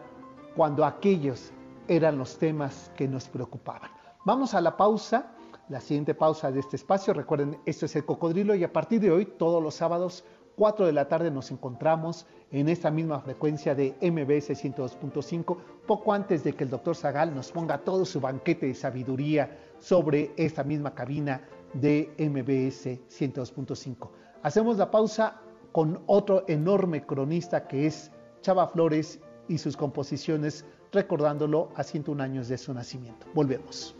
[0.54, 1.52] cuando aquellos
[1.88, 3.90] eran los temas que nos preocupaban.
[4.24, 5.32] Vamos a la pausa,
[5.68, 7.12] la siguiente pausa de este espacio.
[7.12, 10.24] Recuerden, esto es el cocodrilo y a partir de hoy, todos los sábados,
[10.56, 16.44] 4 de la tarde, nos encontramos en esta misma frecuencia de MBS 102.5, poco antes
[16.44, 20.94] de que el doctor Zagal nos ponga todo su banquete de sabiduría sobre esta misma
[20.94, 21.42] cabina
[21.74, 24.08] de MBS 102.5.
[24.42, 25.40] Hacemos la pausa
[25.72, 30.64] con otro enorme cronista que es Chava Flores y sus composiciones
[30.94, 33.26] recordándolo a 101 años de su nacimiento.
[33.34, 33.94] Volvemos.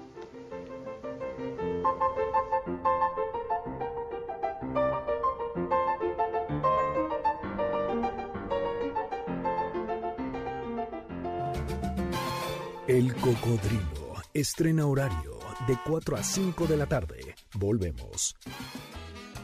[12.87, 14.05] El Cocodrilo
[14.35, 17.35] estrena horario de 4 a 5 de la tarde.
[17.55, 18.37] Volvemos.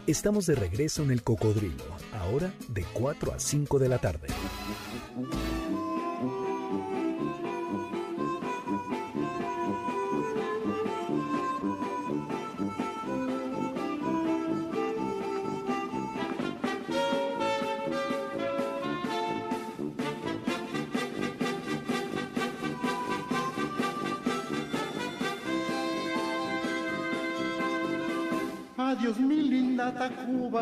[0.07, 4.29] Estamos de regreso en El Cocodrilo, ahora de 4 a 5 de la tarde.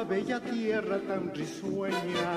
[0.08, 2.30] Bella tierra tan risueña.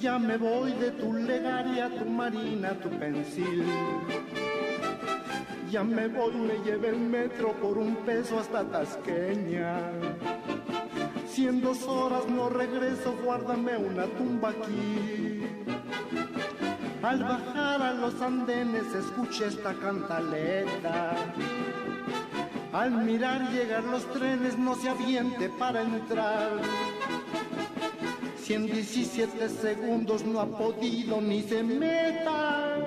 [0.00, 3.64] Ya me voy de tu legaria, tu marina, tu pensil.
[5.70, 9.78] Ya me voy, me lleve el metro por un peso hasta Tasqueña.
[11.28, 15.46] Si en dos horas no regreso, guárdame una tumba aquí.
[17.02, 21.14] Al bajar a los andenes escuché esta cantaleta.
[22.72, 26.52] Al mirar llegar los trenes no se aviente para entrar.
[28.42, 32.78] Si en 17 segundos no ha podido ni se meta,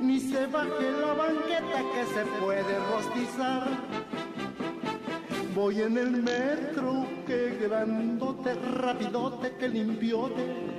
[0.00, 3.68] ni se baje la banqueta que se puede rostizar.
[5.54, 10.75] Voy en el metro, que grandote, rapidote, que limpiote,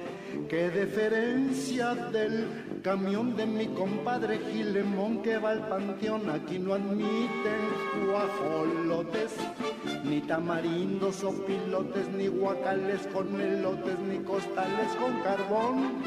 [0.48, 6.30] qué deferencia del camión de mi compadre Gilemón que va al panteón.
[6.30, 9.36] Aquí no admiten guajolotes,
[10.04, 16.04] ni tamarindos o pilotes, ni guacales con melotes, ni costales con carbón.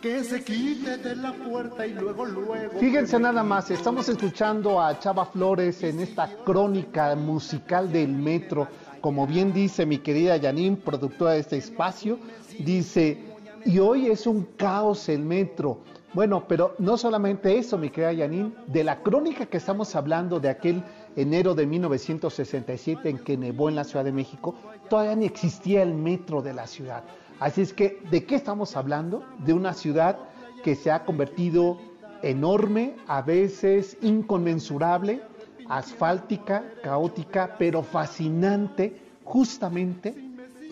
[0.00, 2.78] Que se quite de la puerta y luego, luego.
[2.78, 8.66] Fíjense nada más, estamos escuchando a Chava Flores en esta crónica musical del metro.
[9.00, 12.18] Como bien dice mi querida Janine, productora de este espacio,
[12.58, 13.18] dice,
[13.64, 15.78] y hoy es un caos el metro.
[16.12, 20.48] Bueno, pero no solamente eso, mi querida Yanin, de la crónica que estamos hablando de
[20.48, 20.82] aquel
[21.16, 24.54] enero de 1967 en que nevó en la Ciudad de México,
[24.88, 27.04] todavía ni existía el metro de la ciudad.
[27.38, 29.24] Así es que, ¿de qué estamos hablando?
[29.38, 30.18] De una ciudad
[30.62, 31.78] que se ha convertido
[32.22, 35.22] enorme, a veces inconmensurable,
[35.70, 40.14] asfáltica, caótica, pero fascinante, justamente,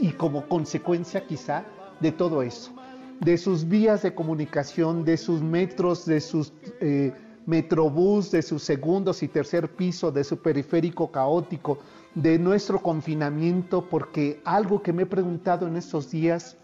[0.00, 1.64] y como consecuencia quizá
[2.00, 2.72] de todo eso.
[3.20, 7.12] De sus vías de comunicación, de sus metros, de sus eh,
[7.46, 11.78] metrobús, de sus segundos y tercer piso, de su periférico caótico,
[12.14, 16.56] de nuestro confinamiento, porque algo que me he preguntado en estos días,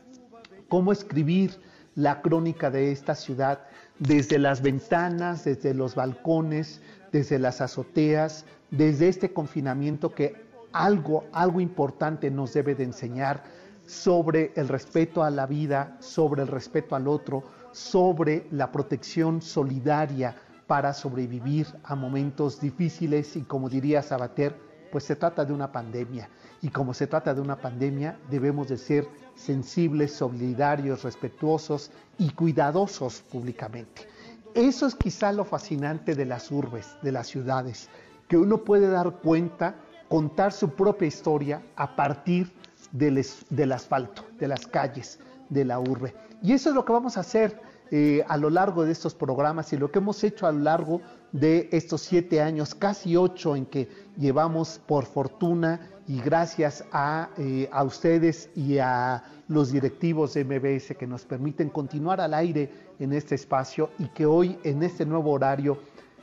[0.69, 1.53] cómo escribir
[1.95, 3.61] la crónica de esta ciudad
[4.01, 6.81] desde las ventanas, desde los balcones,
[7.15, 10.35] desde las azoteas, desde este confinamiento que
[10.73, 13.45] algo, algo importante nos debe de enseñar
[13.87, 20.35] sobre el respeto a la vida, sobre el respeto al otro, sobre la protección solidaria
[20.67, 24.57] para sobrevivir a momentos difíciles y como diría Sabater,
[24.91, 26.29] Pues se trata de una pandemia
[26.63, 33.23] y como se trata de una pandemia debemos de ser sensibles, solidarios, respetuosos y cuidadosos
[33.31, 34.14] públicamente.
[34.55, 37.89] Eso es quizá lo fascinante de las urbes, de las ciudades,
[38.29, 39.75] que uno puede dar cuenta,
[40.09, 42.53] contar su propia historia a partir
[42.93, 46.15] del, asfalto, de las calles, de la urbe.
[46.41, 49.73] Y eso es lo que vamos a hacer eh, a lo largo de estos programas
[49.73, 51.01] y lo que hemos hecho a lo largo
[51.35, 57.69] de estos siete años, casi ocho en que llevamos por fortuna y gracias a, eh,
[57.73, 62.71] a ustedes y a los directivos de MBS que nos permiten continuar al aire
[63.01, 65.79] en este espacio y que hoy en este nuevo horario,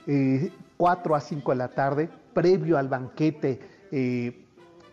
[0.08, 3.60] eh, 4 a 5 de la tarde, previo al banquete
[3.92, 4.46] eh,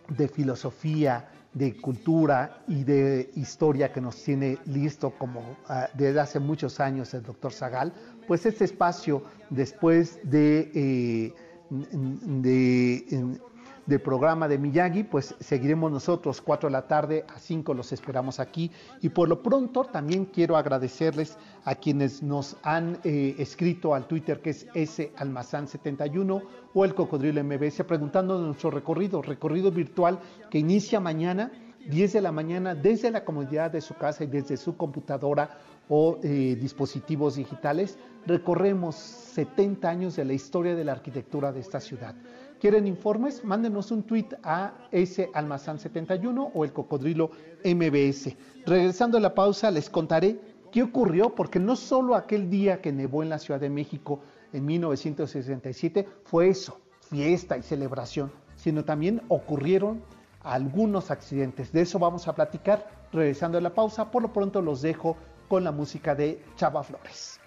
[0.09, 6.39] de filosofía, de cultura y de historia que nos tiene listo como uh, desde hace
[6.39, 7.91] muchos años el doctor Zagal,
[8.29, 11.33] pues este espacio después de, eh,
[11.71, 13.39] de,
[13.87, 18.39] del programa de Miyagi, pues seguiremos nosotros 4 de la tarde a 5 los esperamos
[18.39, 18.69] aquí.
[19.01, 24.41] Y por lo pronto también quiero agradecerles a quienes nos han eh, escrito al Twitter
[24.41, 26.43] que es S Almazán 71
[26.75, 30.19] o el Cocodrilo MBS preguntando de nuestro recorrido, recorrido virtual
[30.51, 31.51] que inicia mañana
[31.89, 35.57] 10 de la mañana desde la comodidad de su casa y desde su computadora
[35.89, 41.79] o eh, dispositivos digitales, recorremos 70 años de la historia de la arquitectura de esta
[41.79, 42.15] ciudad.
[42.59, 43.43] ¿Quieren informes?
[43.43, 47.31] Mándenos un tweet a ese almazán 71 o el cocodrilo
[47.63, 48.35] MBS.
[48.65, 50.39] Regresando a la pausa, les contaré
[50.71, 54.19] qué ocurrió, porque no solo aquel día que nevó en la Ciudad de México
[54.53, 60.01] en 1967 fue eso, fiesta y celebración, sino también ocurrieron
[60.43, 61.71] algunos accidentes.
[61.71, 64.11] De eso vamos a platicar regresando a la pausa.
[64.11, 65.17] Por lo pronto los dejo
[65.49, 67.39] con la música de Chava Flores.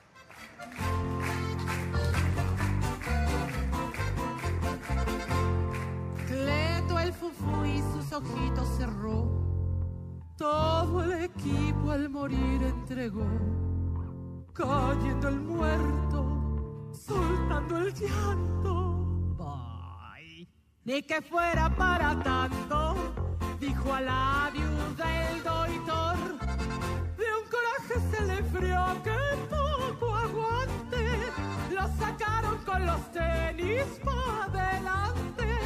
[6.27, 9.41] Cleto el fufú y sus ojitos cerró.
[10.37, 13.29] Todo el equipo al morir entregó.
[14.53, 19.07] Cayendo el muerto, soltando el llanto.
[19.39, 20.49] Bye.
[20.85, 22.97] Ni que fuera para tanto,
[23.61, 24.51] dijo a la
[27.83, 29.17] un coraje se le enfrió que
[29.49, 31.19] poco aguante.
[31.71, 35.59] Lo sacaron con los tenis para adelante.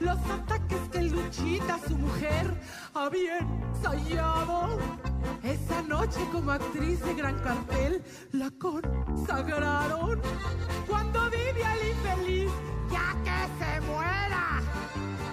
[0.00, 2.54] Los ataques que Luchita, su mujer,
[2.94, 4.78] había ensayado.
[5.42, 10.20] Esa noche como actriz de gran cartel la consagraron.
[10.88, 12.50] Cuando vive al infeliz,
[12.90, 14.62] ya que se muera.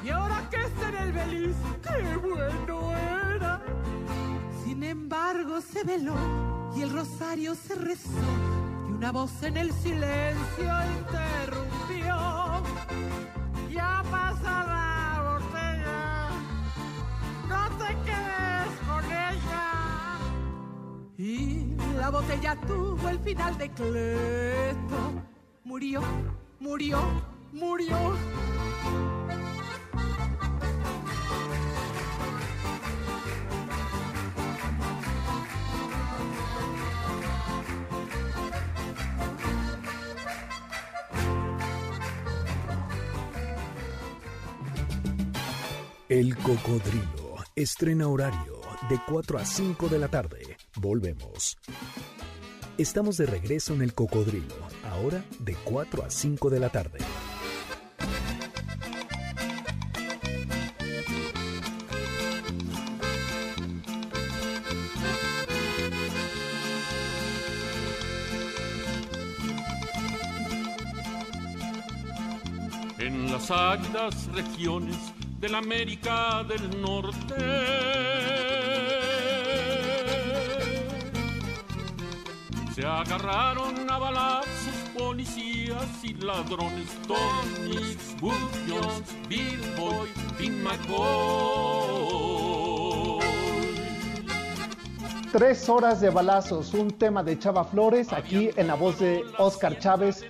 [0.03, 3.22] Y ahora que está en el Beliz, qué bueno era.
[5.61, 6.15] Se veló
[6.75, 8.09] y el rosario se rezó.
[8.89, 12.15] Y una voz en el silencio interrumpió.
[13.69, 16.29] Ya pasa la botella,
[17.47, 20.17] no te quedes con ella.
[21.17, 25.23] Y la botella tuvo el final de Cleto.
[25.63, 26.01] Murió,
[26.59, 26.99] murió,
[27.51, 28.17] murió.
[46.13, 50.57] El Cocodrilo estrena horario de 4 a 5 de la tarde.
[50.75, 51.57] Volvemos.
[52.77, 54.53] Estamos de regreso en El Cocodrilo,
[54.91, 56.99] ahora de 4 a 5 de la tarde.
[72.99, 75.12] En las áridas regiones
[75.43, 77.35] de la América del Norte.
[82.73, 84.47] Se agarraron a balazos
[84.97, 90.07] policías y ladrones, Tony, Jones, Bill Boy,
[90.63, 90.93] McCoy.
[95.33, 99.77] Tres horas de balazos, un tema de Chava Flores, aquí en la voz de Oscar
[99.77, 100.23] Chávez,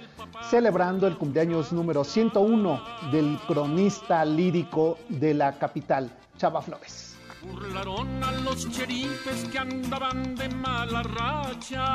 [0.53, 2.79] celebrando el cumpleaños número 101
[3.11, 7.17] del cronista lírico de la capital, Chava Flores.
[7.41, 11.85] Burlaron a los cherifes que andaban de mala racha.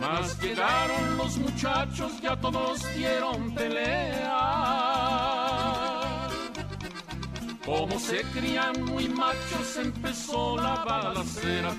[0.00, 5.43] Mas llegaron los muchachos, ya todos dieron pelea.
[7.64, 11.74] Como se crían muy machos, empezó la balacera.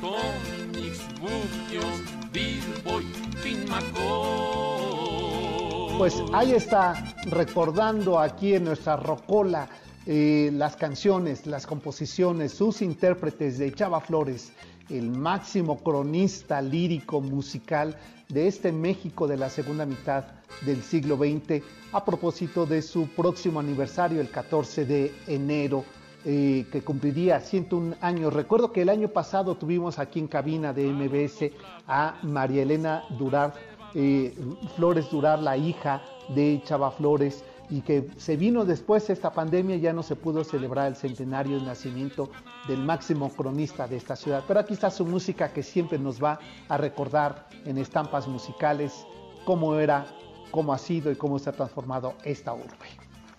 [5.98, 9.70] Pues ahí está, recordando aquí en nuestra rocola
[10.08, 14.54] eh, las canciones, las composiciones, sus intérpretes de Chava Flores,
[14.90, 17.96] el máximo cronista lírico musical
[18.30, 20.26] de este México de la segunda mitad
[20.66, 21.64] del siglo XX,
[21.96, 25.86] a propósito de su próximo aniversario, el 14 de enero
[26.26, 28.34] eh, que cumpliría 101 años.
[28.34, 31.52] Recuerdo que el año pasado tuvimos aquí en cabina de MBS
[31.88, 33.54] a María Elena Durar,
[33.94, 34.38] eh,
[34.76, 36.02] Flores Durar, la hija
[36.36, 40.44] de Chava Flores, y que se vino después de esta pandemia, ya no se pudo
[40.44, 42.30] celebrar el centenario de nacimiento
[42.68, 44.44] del máximo cronista de esta ciudad.
[44.46, 49.08] Pero aquí está su música que siempre nos va a recordar en estampas musicales
[49.46, 50.08] cómo era,
[50.52, 52.88] cómo ha sido y cómo se ha transformado esta urbe.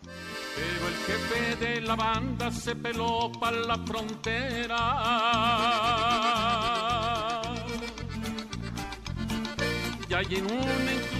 [0.02, 4.76] Pero el jefe de la banda se peló para la frontera.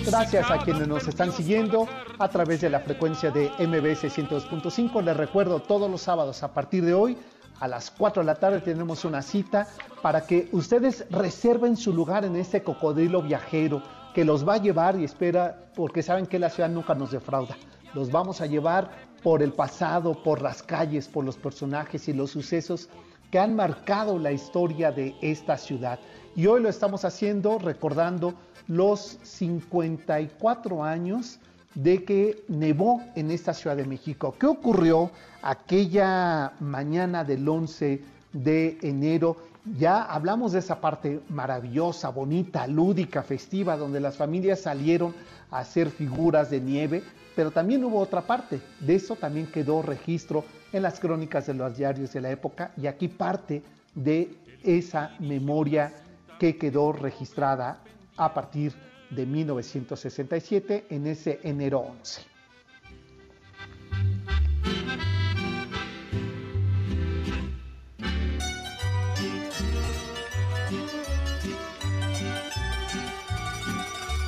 [0.07, 1.87] Gracias a quienes nos están siguiendo
[2.19, 5.03] a través de la frecuencia de MBS 102.5.
[5.03, 7.19] Les recuerdo todos los sábados a partir de hoy
[7.61, 9.67] a las 4 de la tarde tenemos una cita
[10.03, 13.83] para que ustedes reserven su lugar en este cocodrilo viajero
[14.17, 17.55] que los va a llevar y espera porque saben que la ciudad nunca nos defrauda.
[17.93, 18.91] Los vamos a llevar
[19.23, 22.89] por el pasado, por las calles, por los personajes y los sucesos
[23.31, 25.99] que han marcado la historia de esta ciudad.
[26.35, 28.33] Y hoy lo estamos haciendo recordando
[28.69, 31.39] los 54 años
[31.75, 34.35] de que nevó en esta Ciudad de México.
[34.41, 35.11] ¿Qué ocurrió
[35.43, 38.03] aquella mañana del 11
[38.33, 39.37] de enero?
[39.75, 45.13] Ya hablamos de esa parte maravillosa, bonita, lúdica, festiva, donde las familias salieron
[45.51, 47.03] a hacer figuras de nieve,
[47.35, 48.61] pero también hubo otra parte.
[48.79, 52.87] De eso también quedó registro en las crónicas de los diarios de la época y
[52.87, 53.63] aquí parte
[53.95, 55.93] de esa memoria
[56.39, 57.81] que quedó registrada
[58.17, 58.73] a partir
[59.11, 62.36] de 1967 en ese enero 11.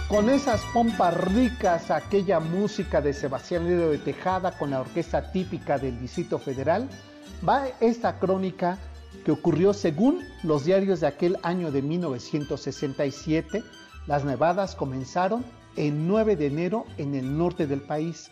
[0.09, 5.79] Con esas pompas ricas, aquella música de Sebastián Lero de Tejada con la orquesta típica
[5.79, 6.89] del Distrito Federal,
[7.47, 8.79] va esta crónica
[9.25, 13.63] que ocurrió según los diarios de aquel año de 1967.
[14.07, 15.45] Las nevadas comenzaron
[15.77, 18.31] el 9 de enero en el norte del país,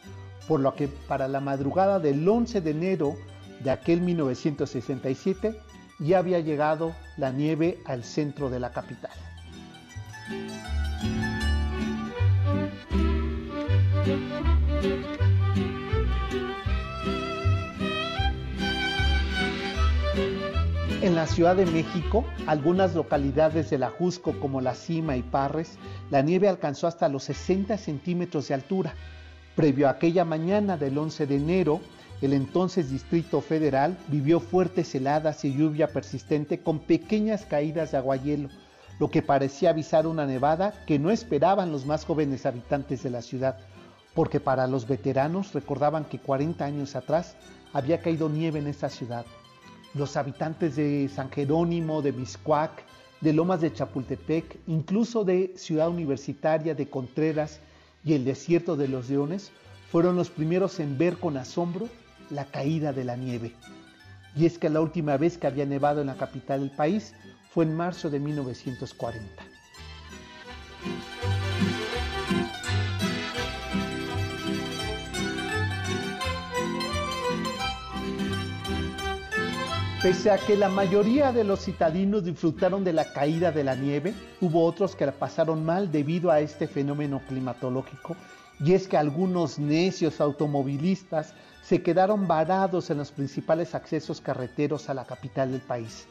[0.48, 3.16] por lo que para la madrugada del 11 de enero
[3.62, 5.60] de aquel 1967
[5.98, 9.12] ya había llegado la nieve al centro de la capital.
[21.02, 25.76] En la Ciudad de México, algunas localidades de la Jusco como La Cima y Parres,
[26.10, 28.94] la nieve alcanzó hasta los 60 centímetros de altura.
[29.56, 31.80] Previo a aquella mañana del 11 de enero,
[32.22, 38.50] el entonces Distrito Federal vivió fuertes heladas y lluvia persistente con pequeñas caídas de aguahielo,
[39.00, 43.22] lo que parecía avisar una nevada que no esperaban los más jóvenes habitantes de la
[43.22, 43.58] ciudad
[44.16, 47.36] porque para los veteranos recordaban que 40 años atrás
[47.74, 49.26] había caído nieve en esta ciudad.
[49.92, 52.82] Los habitantes de San Jerónimo, de Miscuac,
[53.20, 57.60] de Lomas de Chapultepec, incluso de Ciudad Universitaria, de Contreras
[58.04, 59.52] y el desierto de los Leones,
[59.92, 61.86] fueron los primeros en ver con asombro
[62.30, 63.52] la caída de la nieve.
[64.34, 67.14] Y es que la última vez que había nevado en la capital del país
[67.50, 69.55] fue en marzo de 1940.
[80.06, 84.14] Pese a que la mayoría de los citadinos disfrutaron de la caída de la nieve,
[84.40, 88.14] hubo otros que la pasaron mal debido a este fenómeno climatológico,
[88.60, 94.94] y es que algunos necios automovilistas se quedaron varados en los principales accesos carreteros a
[94.94, 96.06] la capital del país.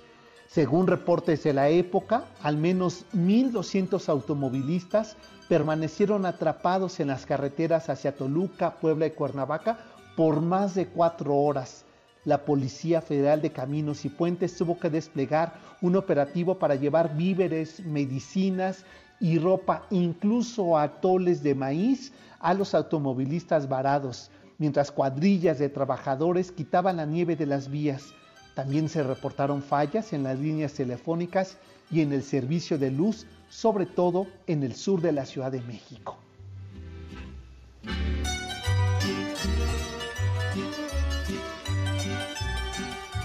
[0.50, 5.16] Según reportes de la época, al menos 1.200 automovilistas
[5.48, 9.80] permanecieron atrapados en las carreteras hacia Toluca, Puebla y Cuernavaca
[10.18, 11.85] por más de cuatro horas
[12.26, 17.86] la Policía Federal de Caminos y Puentes tuvo que desplegar un operativo para llevar víveres,
[17.86, 18.84] medicinas
[19.20, 26.98] y ropa, incluso atoles de maíz, a los automovilistas varados, mientras cuadrillas de trabajadores quitaban
[26.98, 28.14] la nieve de las vías.
[28.56, 31.58] También se reportaron fallas en las líneas telefónicas
[31.92, 35.62] y en el servicio de luz, sobre todo en el sur de la Ciudad de
[35.62, 36.18] México.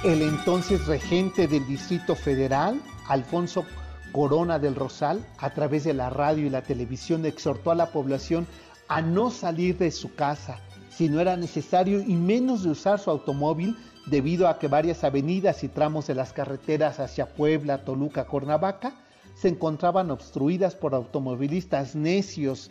[0.02, 3.66] El entonces regente del Distrito Federal, Alfonso
[4.12, 8.46] Corona del Rosal, a través de la radio y la televisión, exhortó a la población
[8.88, 13.10] a no salir de su casa si no era necesario y menos de usar su
[13.10, 13.76] automóvil
[14.06, 18.94] debido a que varias avenidas y tramos de las carreteras hacia Puebla, Toluca, Cuernavaca
[19.34, 22.70] se encontraban obstruidas por automovilistas necios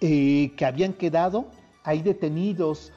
[0.00, 1.46] eh, que habían quedado
[1.84, 2.90] ahí detenidos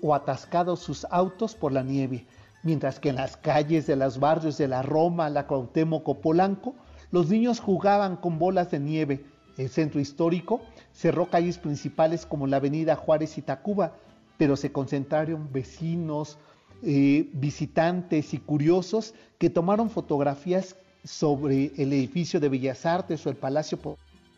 [0.00, 2.26] o atascados sus autos por la nieve,
[2.62, 6.74] mientras que en las calles de los barrios de la Roma, la Cuauhtémoc o Polanco,
[7.10, 9.24] los niños jugaban con bolas de nieve.
[9.58, 13.92] El centro histórico cerró calles principales como la avenida Juárez y Tacuba,
[14.38, 16.38] pero se concentraron vecinos,
[16.82, 23.36] eh, visitantes y curiosos que tomaron fotografías sobre el edificio de Bellas Artes o el
[23.36, 23.78] Palacio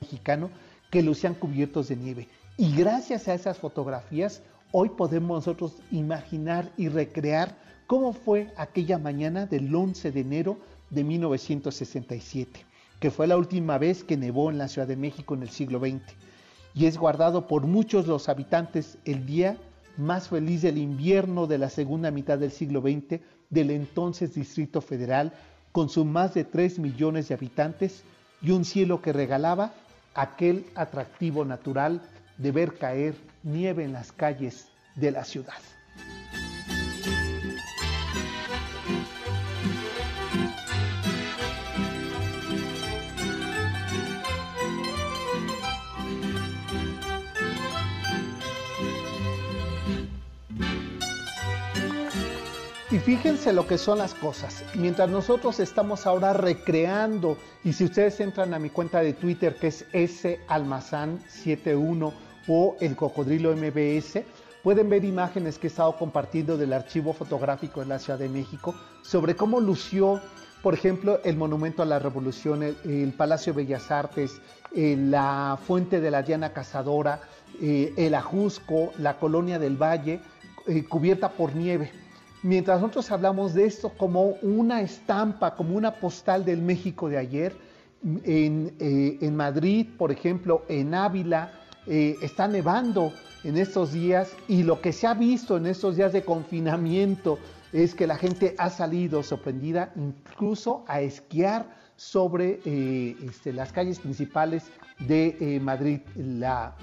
[0.00, 0.50] Mexicano
[0.90, 2.28] que lucían cubiertos de nieve.
[2.56, 7.56] Y gracias a esas fotografías, hoy podemos nosotros imaginar y recrear
[7.86, 10.58] cómo fue aquella mañana del 11 de enero
[10.90, 12.64] de 1967,
[13.00, 15.80] que fue la última vez que nevó en la Ciudad de México en el siglo
[15.80, 16.00] XX.
[16.74, 19.56] Y es guardado por muchos los habitantes el día
[19.96, 23.20] más feliz del invierno de la segunda mitad del siglo XX
[23.50, 25.32] del entonces Distrito Federal,
[25.72, 28.02] con sus más de 3 millones de habitantes
[28.42, 29.72] y un cielo que regalaba
[30.14, 32.02] aquel atractivo natural
[32.38, 35.54] de ver caer nieve en las calles de la ciudad.
[52.94, 54.62] Y fíjense lo que son las cosas.
[54.76, 59.66] Mientras nosotros estamos ahora recreando, y si ustedes entran a mi cuenta de Twitter que
[59.66, 62.12] es salmazán71
[62.46, 64.20] o el cocodrilo MBS,
[64.62, 68.76] pueden ver imágenes que he estado compartiendo del archivo fotográfico de la Ciudad de México
[69.02, 70.20] sobre cómo lució,
[70.62, 74.40] por ejemplo, el Monumento a la Revolución, el, Palacio de Bellas Artes,
[74.72, 77.22] eh, la Fuente de la Diana Cazadora,
[77.60, 80.20] eh, el Ajusco, la Colonia del Valle,
[80.68, 82.03] eh, cubierta por nieve
[82.44, 87.56] mientras nosotros hablamos de esto como una estampa, como una postal del México de ayer,
[88.22, 91.50] en, eh, Madrid, por ejemplo, en Ávila,
[91.86, 93.12] eh, está nevando
[93.44, 97.38] en estos días y lo que se ha visto en estos días de confinamiento
[97.72, 101.66] es que la gente ha salido sorprendida incluso a esquiar
[101.96, 104.64] sobre eh, este, las calles principales
[104.98, 106.76] de Madrid, la,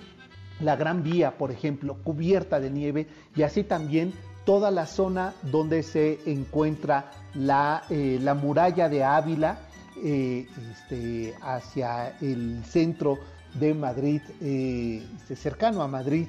[0.59, 4.11] la Gran Vía, por ejemplo, cubierta de nieve y así también
[4.45, 9.59] toda la zona donde se encuentra la, eh, muralla de Ávila
[10.03, 13.19] eh, este, hacia el centro
[13.53, 16.27] de Madrid, eh, este, cercano a Madrid.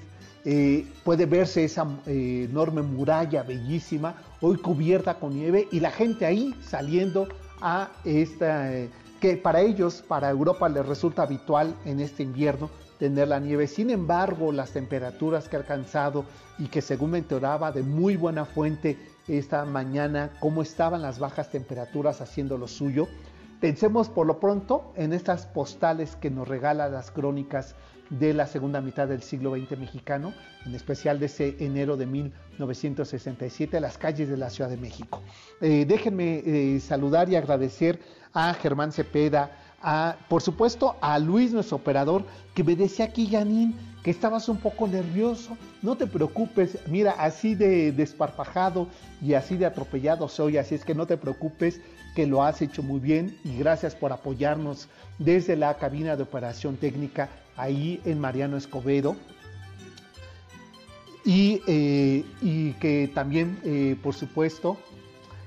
[1.04, 7.28] puede verse esa enorme muralla bellísima, hoy cubierta con nieve, y la gente ahí saliendo
[7.60, 8.68] a esta,
[9.20, 12.70] que para ellos, para Europa les resulta habitual en este invierno,
[13.02, 13.66] tener la nieve.
[13.66, 16.24] Sin embargo, las temperaturas que ha alcanzado
[16.56, 18.96] y que según me enteraba de muy buena fuente
[19.26, 23.08] esta mañana, cómo estaban las bajas temperaturas haciendo lo suyo.
[23.60, 27.74] Pensemos por lo pronto en estas postales que nos regala las crónicas
[28.08, 30.32] de la segunda mitad del siglo XX mexicano,
[30.64, 35.20] en especial de ese enero de 1967, las calles de la Ciudad de México.
[35.60, 37.98] Eh, déjenme eh, saludar y agradecer
[38.32, 39.50] a Germán Cepeda,
[40.28, 42.24] por supuesto, a Luis, nuestro operador,
[42.54, 45.56] que me decía aquí, Janine, que estabas un poco nervioso.
[45.80, 48.88] No te preocupes, mira, así de desparpajado
[49.20, 51.80] y así de atropellado soy, así es que no te preocupes,
[52.14, 56.76] que lo has hecho muy bien y gracias por apoyarnos desde la cabina de operación
[56.76, 59.16] técnica ahí en Mariano Escobedo.
[61.24, 62.24] Y, eh,
[62.80, 64.76] que también, eh, por supuesto,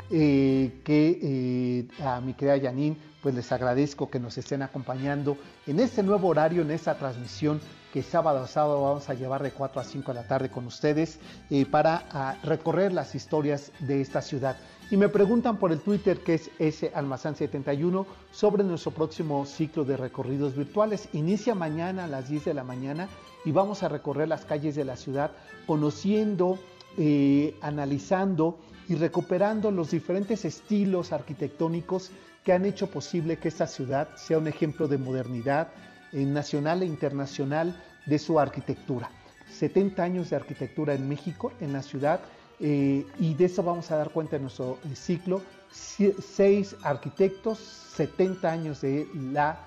[0.10, 2.96] eh, que a mi querida Janine
[3.26, 7.60] pues les agradezco que nos estén acompañando en este nuevo horario, en esta transmisión
[7.92, 10.68] que sábado a sábado vamos a llevar de 4 a 5 de la tarde con
[10.68, 11.18] ustedes
[11.50, 14.58] eh, para recorrer las historias de esta ciudad.
[14.92, 19.86] Y me preguntan por el Twitter que es ese almazán 71 sobre nuestro próximo ciclo
[19.86, 21.10] de recorridos virtuales.
[21.14, 23.10] Inicia mañana a las 10 de la mañana
[23.44, 25.32] y vamos a recorrer las calles de la ciudad
[25.66, 26.60] conociendo,
[27.00, 32.12] eh, analizando y recuperando los diferentes estilos arquitectónicos
[32.46, 35.70] que han hecho posible que esta ciudad sea un ejemplo de modernidad
[36.14, 37.76] eh, nacional e internacional
[38.06, 39.10] de su arquitectura.
[39.52, 42.20] 70 años de arquitectura en México, en la ciudad,
[42.60, 45.41] eh, y de eso vamos a dar cuenta en nuestro eh, ciclo.
[45.72, 49.60] Seis arquitectos, 70 años de la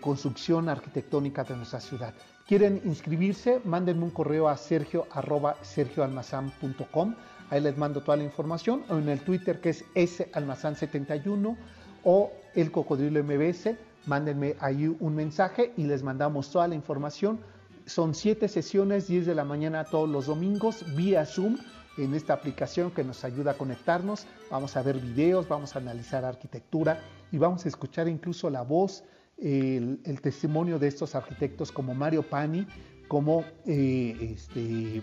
[0.00, 2.12] construcción arquitectónica de nuestra ciudad.
[2.46, 3.60] ¿Quieren inscribirse?
[3.64, 7.14] Mándenme un correo a sergio arroba sergioalmazán.com.
[7.50, 8.84] Ahí les mando toda la información.
[8.88, 11.56] O en el Twitter que es salmazán71
[12.04, 13.74] o el Cocodrilo MBS.
[14.06, 17.38] Mándenme ahí un mensaje y les mandamos toda la información
[17.86, 21.58] son siete sesiones, 10 de la mañana todos los domingos, vía Zoom,
[21.98, 24.26] en esta aplicación que nos ayuda a conectarnos.
[24.50, 27.00] Vamos a ver videos, vamos a analizar arquitectura
[27.30, 29.04] y vamos a escuchar incluso la voz,
[29.38, 32.66] el, testimonio de estos arquitectos como Mario Pani,
[33.06, 35.02] como eh, este,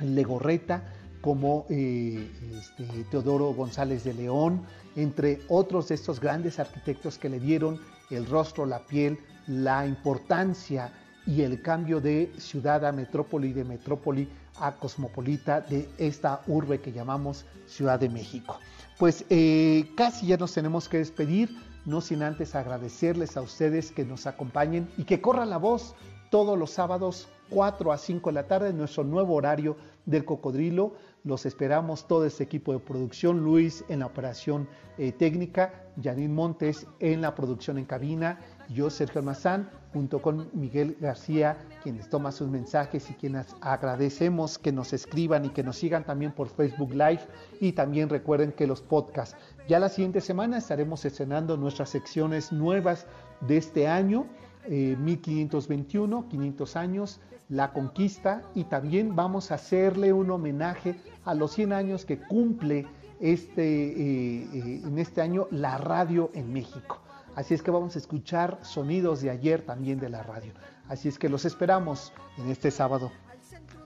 [0.00, 0.84] Legorreta,
[1.22, 4.62] como eh, este, Teodoro González de León,
[4.96, 10.92] entre otros de estos grandes arquitectos que le dieron el rostro, la piel, la importancia
[11.26, 16.92] y el cambio de ciudad a metrópoli, de metrópoli a cosmopolita de esta urbe que
[16.92, 18.58] llamamos Ciudad de México.
[18.98, 21.56] Pues eh, casi ya nos tenemos que despedir,
[21.86, 25.94] no sin antes agradecerles a ustedes que nos acompañen y que corran la voz
[26.30, 30.94] todos los sábados 4 a 5 de la tarde nuestro nuevo horario del cocodrilo.
[31.24, 34.68] Los esperamos todo este equipo de producción, Luis en la operación
[34.98, 40.96] eh, técnica, Janine Montes en la producción en cabina, yo Sergio Almazán, junto con Miguel
[41.00, 46.04] García, quienes toman sus mensajes y quienes agradecemos que nos escriban y que nos sigan
[46.04, 47.20] también por Facebook Live
[47.60, 49.36] y también recuerden que los podcasts.
[49.68, 53.06] Ya la siguiente semana estaremos estrenando nuestras secciones nuevas
[53.42, 54.26] de este año,
[54.68, 61.52] 1521, eh, 500 años la conquista y también vamos a hacerle un homenaje a los
[61.52, 62.86] 100 años que cumple
[63.20, 67.00] este, eh, eh, en este año la radio en México.
[67.34, 70.52] Así es que vamos a escuchar sonidos de ayer también de la radio.
[70.88, 73.10] Así es que los esperamos en este sábado.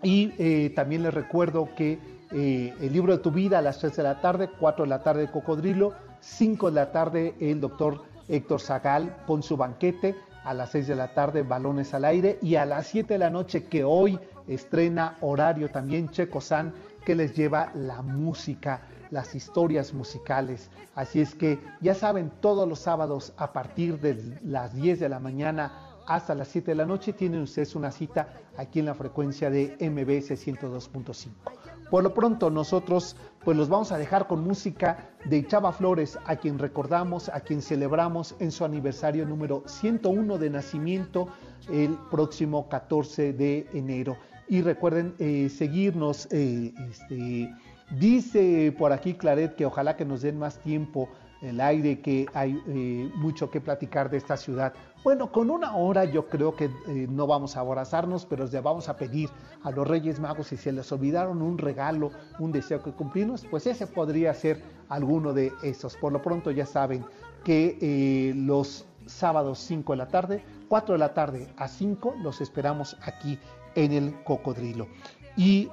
[0.03, 1.99] Y también les recuerdo que
[2.31, 5.31] el libro de tu vida a las 3 de la tarde, 4 de la tarde
[5.31, 10.17] Cocodrilo, 5 de la tarde el doctor Héctor Zagal con su banquete
[10.47, 13.31] a las 6 de la tarde Balones al Aire y a las 7 de la
[13.31, 16.73] noche que hoy estrena horario también Checo San
[17.05, 20.71] que les lleva la música, las historias musicales.
[20.95, 25.19] Así es que ya saben, todos los sábados a partir de las 10 de la
[25.19, 29.51] mañana hasta las 7 de la noche tienen ustedes una cita aquí en la frecuencia
[29.51, 31.66] de MBS 102.5.
[31.91, 36.37] Por lo pronto nosotros pues los vamos a dejar con música de Chava Flores, a
[36.37, 41.29] quien recordamos, a quien celebramos en su aniversario número 101 de nacimiento
[41.71, 44.17] el próximo 14 de enero.
[44.49, 47.55] Y recuerden eh, seguirnos, eh, este,
[47.99, 51.09] dice por aquí Claret que ojalá que nos den más tiempo
[51.43, 54.73] el aire, que hay eh, mucho que platicar de esta ciudad.
[55.07, 58.89] Bueno, con una hora yo creo que eh, no vamos a abrazarnos, pero le vamos
[58.89, 59.31] a pedir
[59.63, 63.69] a los Reyes Magos si se les olvidaron un regalo, un deseo que cumplimos, pues
[63.69, 65.97] ese podría ser alguno de esos.
[65.97, 67.05] Por lo pronto ya saben
[67.45, 72.41] que eh, los sábados 5 de la tarde, 4 de la tarde a 5 los
[72.41, 73.39] esperamos aquí
[73.77, 74.89] en el Cocodrilo.
[75.37, 75.71] Y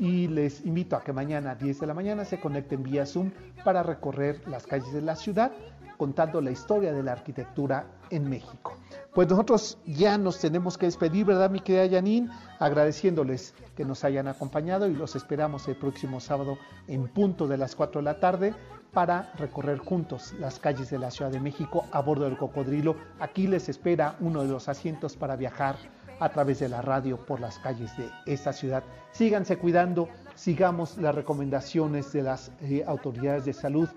[0.00, 3.30] y les invito a que mañana a 10 de la mañana se conecten vía Zoom
[3.62, 5.52] para recorrer las calles de la ciudad
[5.96, 8.76] contando la historia de la arquitectura en México.
[9.14, 12.30] Pues nosotros ya nos tenemos que despedir, ¿verdad, mi querida Janine?
[12.58, 17.76] Agradeciéndoles que nos hayan acompañado y los esperamos el próximo sábado en punto de las
[17.76, 18.54] 4 de la tarde
[18.92, 22.96] para recorrer juntos las calles de la Ciudad de México a bordo del cocodrilo.
[23.20, 25.76] Aquí les espera uno de los asientos para viajar
[26.20, 28.84] a través de la radio por las calles de esta ciudad.
[29.12, 33.88] Síganse cuidando, sigamos las recomendaciones de las eh, autoridades de salud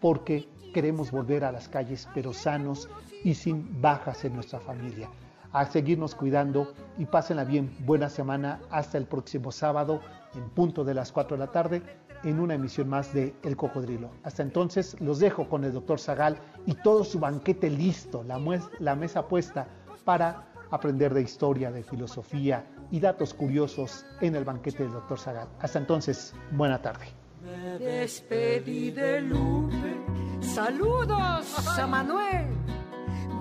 [0.00, 2.88] porque queremos volver a las calles pero sanos
[3.24, 5.08] y sin bajas en nuestra familia.
[5.52, 7.74] A seguirnos cuidando y pásenla bien.
[7.80, 8.60] Buena semana.
[8.70, 10.00] Hasta el próximo sábado
[10.34, 11.82] en punto de las 4 de la tarde
[12.24, 14.10] en una emisión más de El Cocodrilo.
[14.22, 16.36] Hasta entonces los dejo con el doctor Zagal
[16.66, 19.68] y todo su banquete listo, la, mesa puesta
[20.04, 25.18] para aprender de historia, de filosofía y datos curiosos en el banquete del Dr.
[25.18, 25.48] Zagal.
[25.60, 27.06] Hasta entonces, buena tarde.
[27.42, 29.96] Me despedí de Lupe.
[30.40, 32.65] Saludos a Manuel.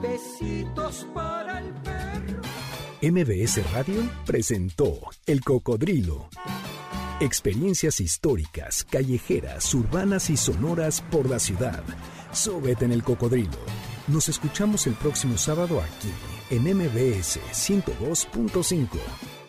[0.07, 2.41] Besitos para el perro.
[3.01, 6.29] MBS Radio presentó El Cocodrilo.
[7.19, 11.83] Experiencias históricas, callejeras, urbanas y sonoras por la ciudad.
[12.31, 13.57] Súbete en el cocodrilo.
[14.07, 16.11] Nos escuchamos el próximo sábado aquí
[16.49, 19.44] en MBS 102.5.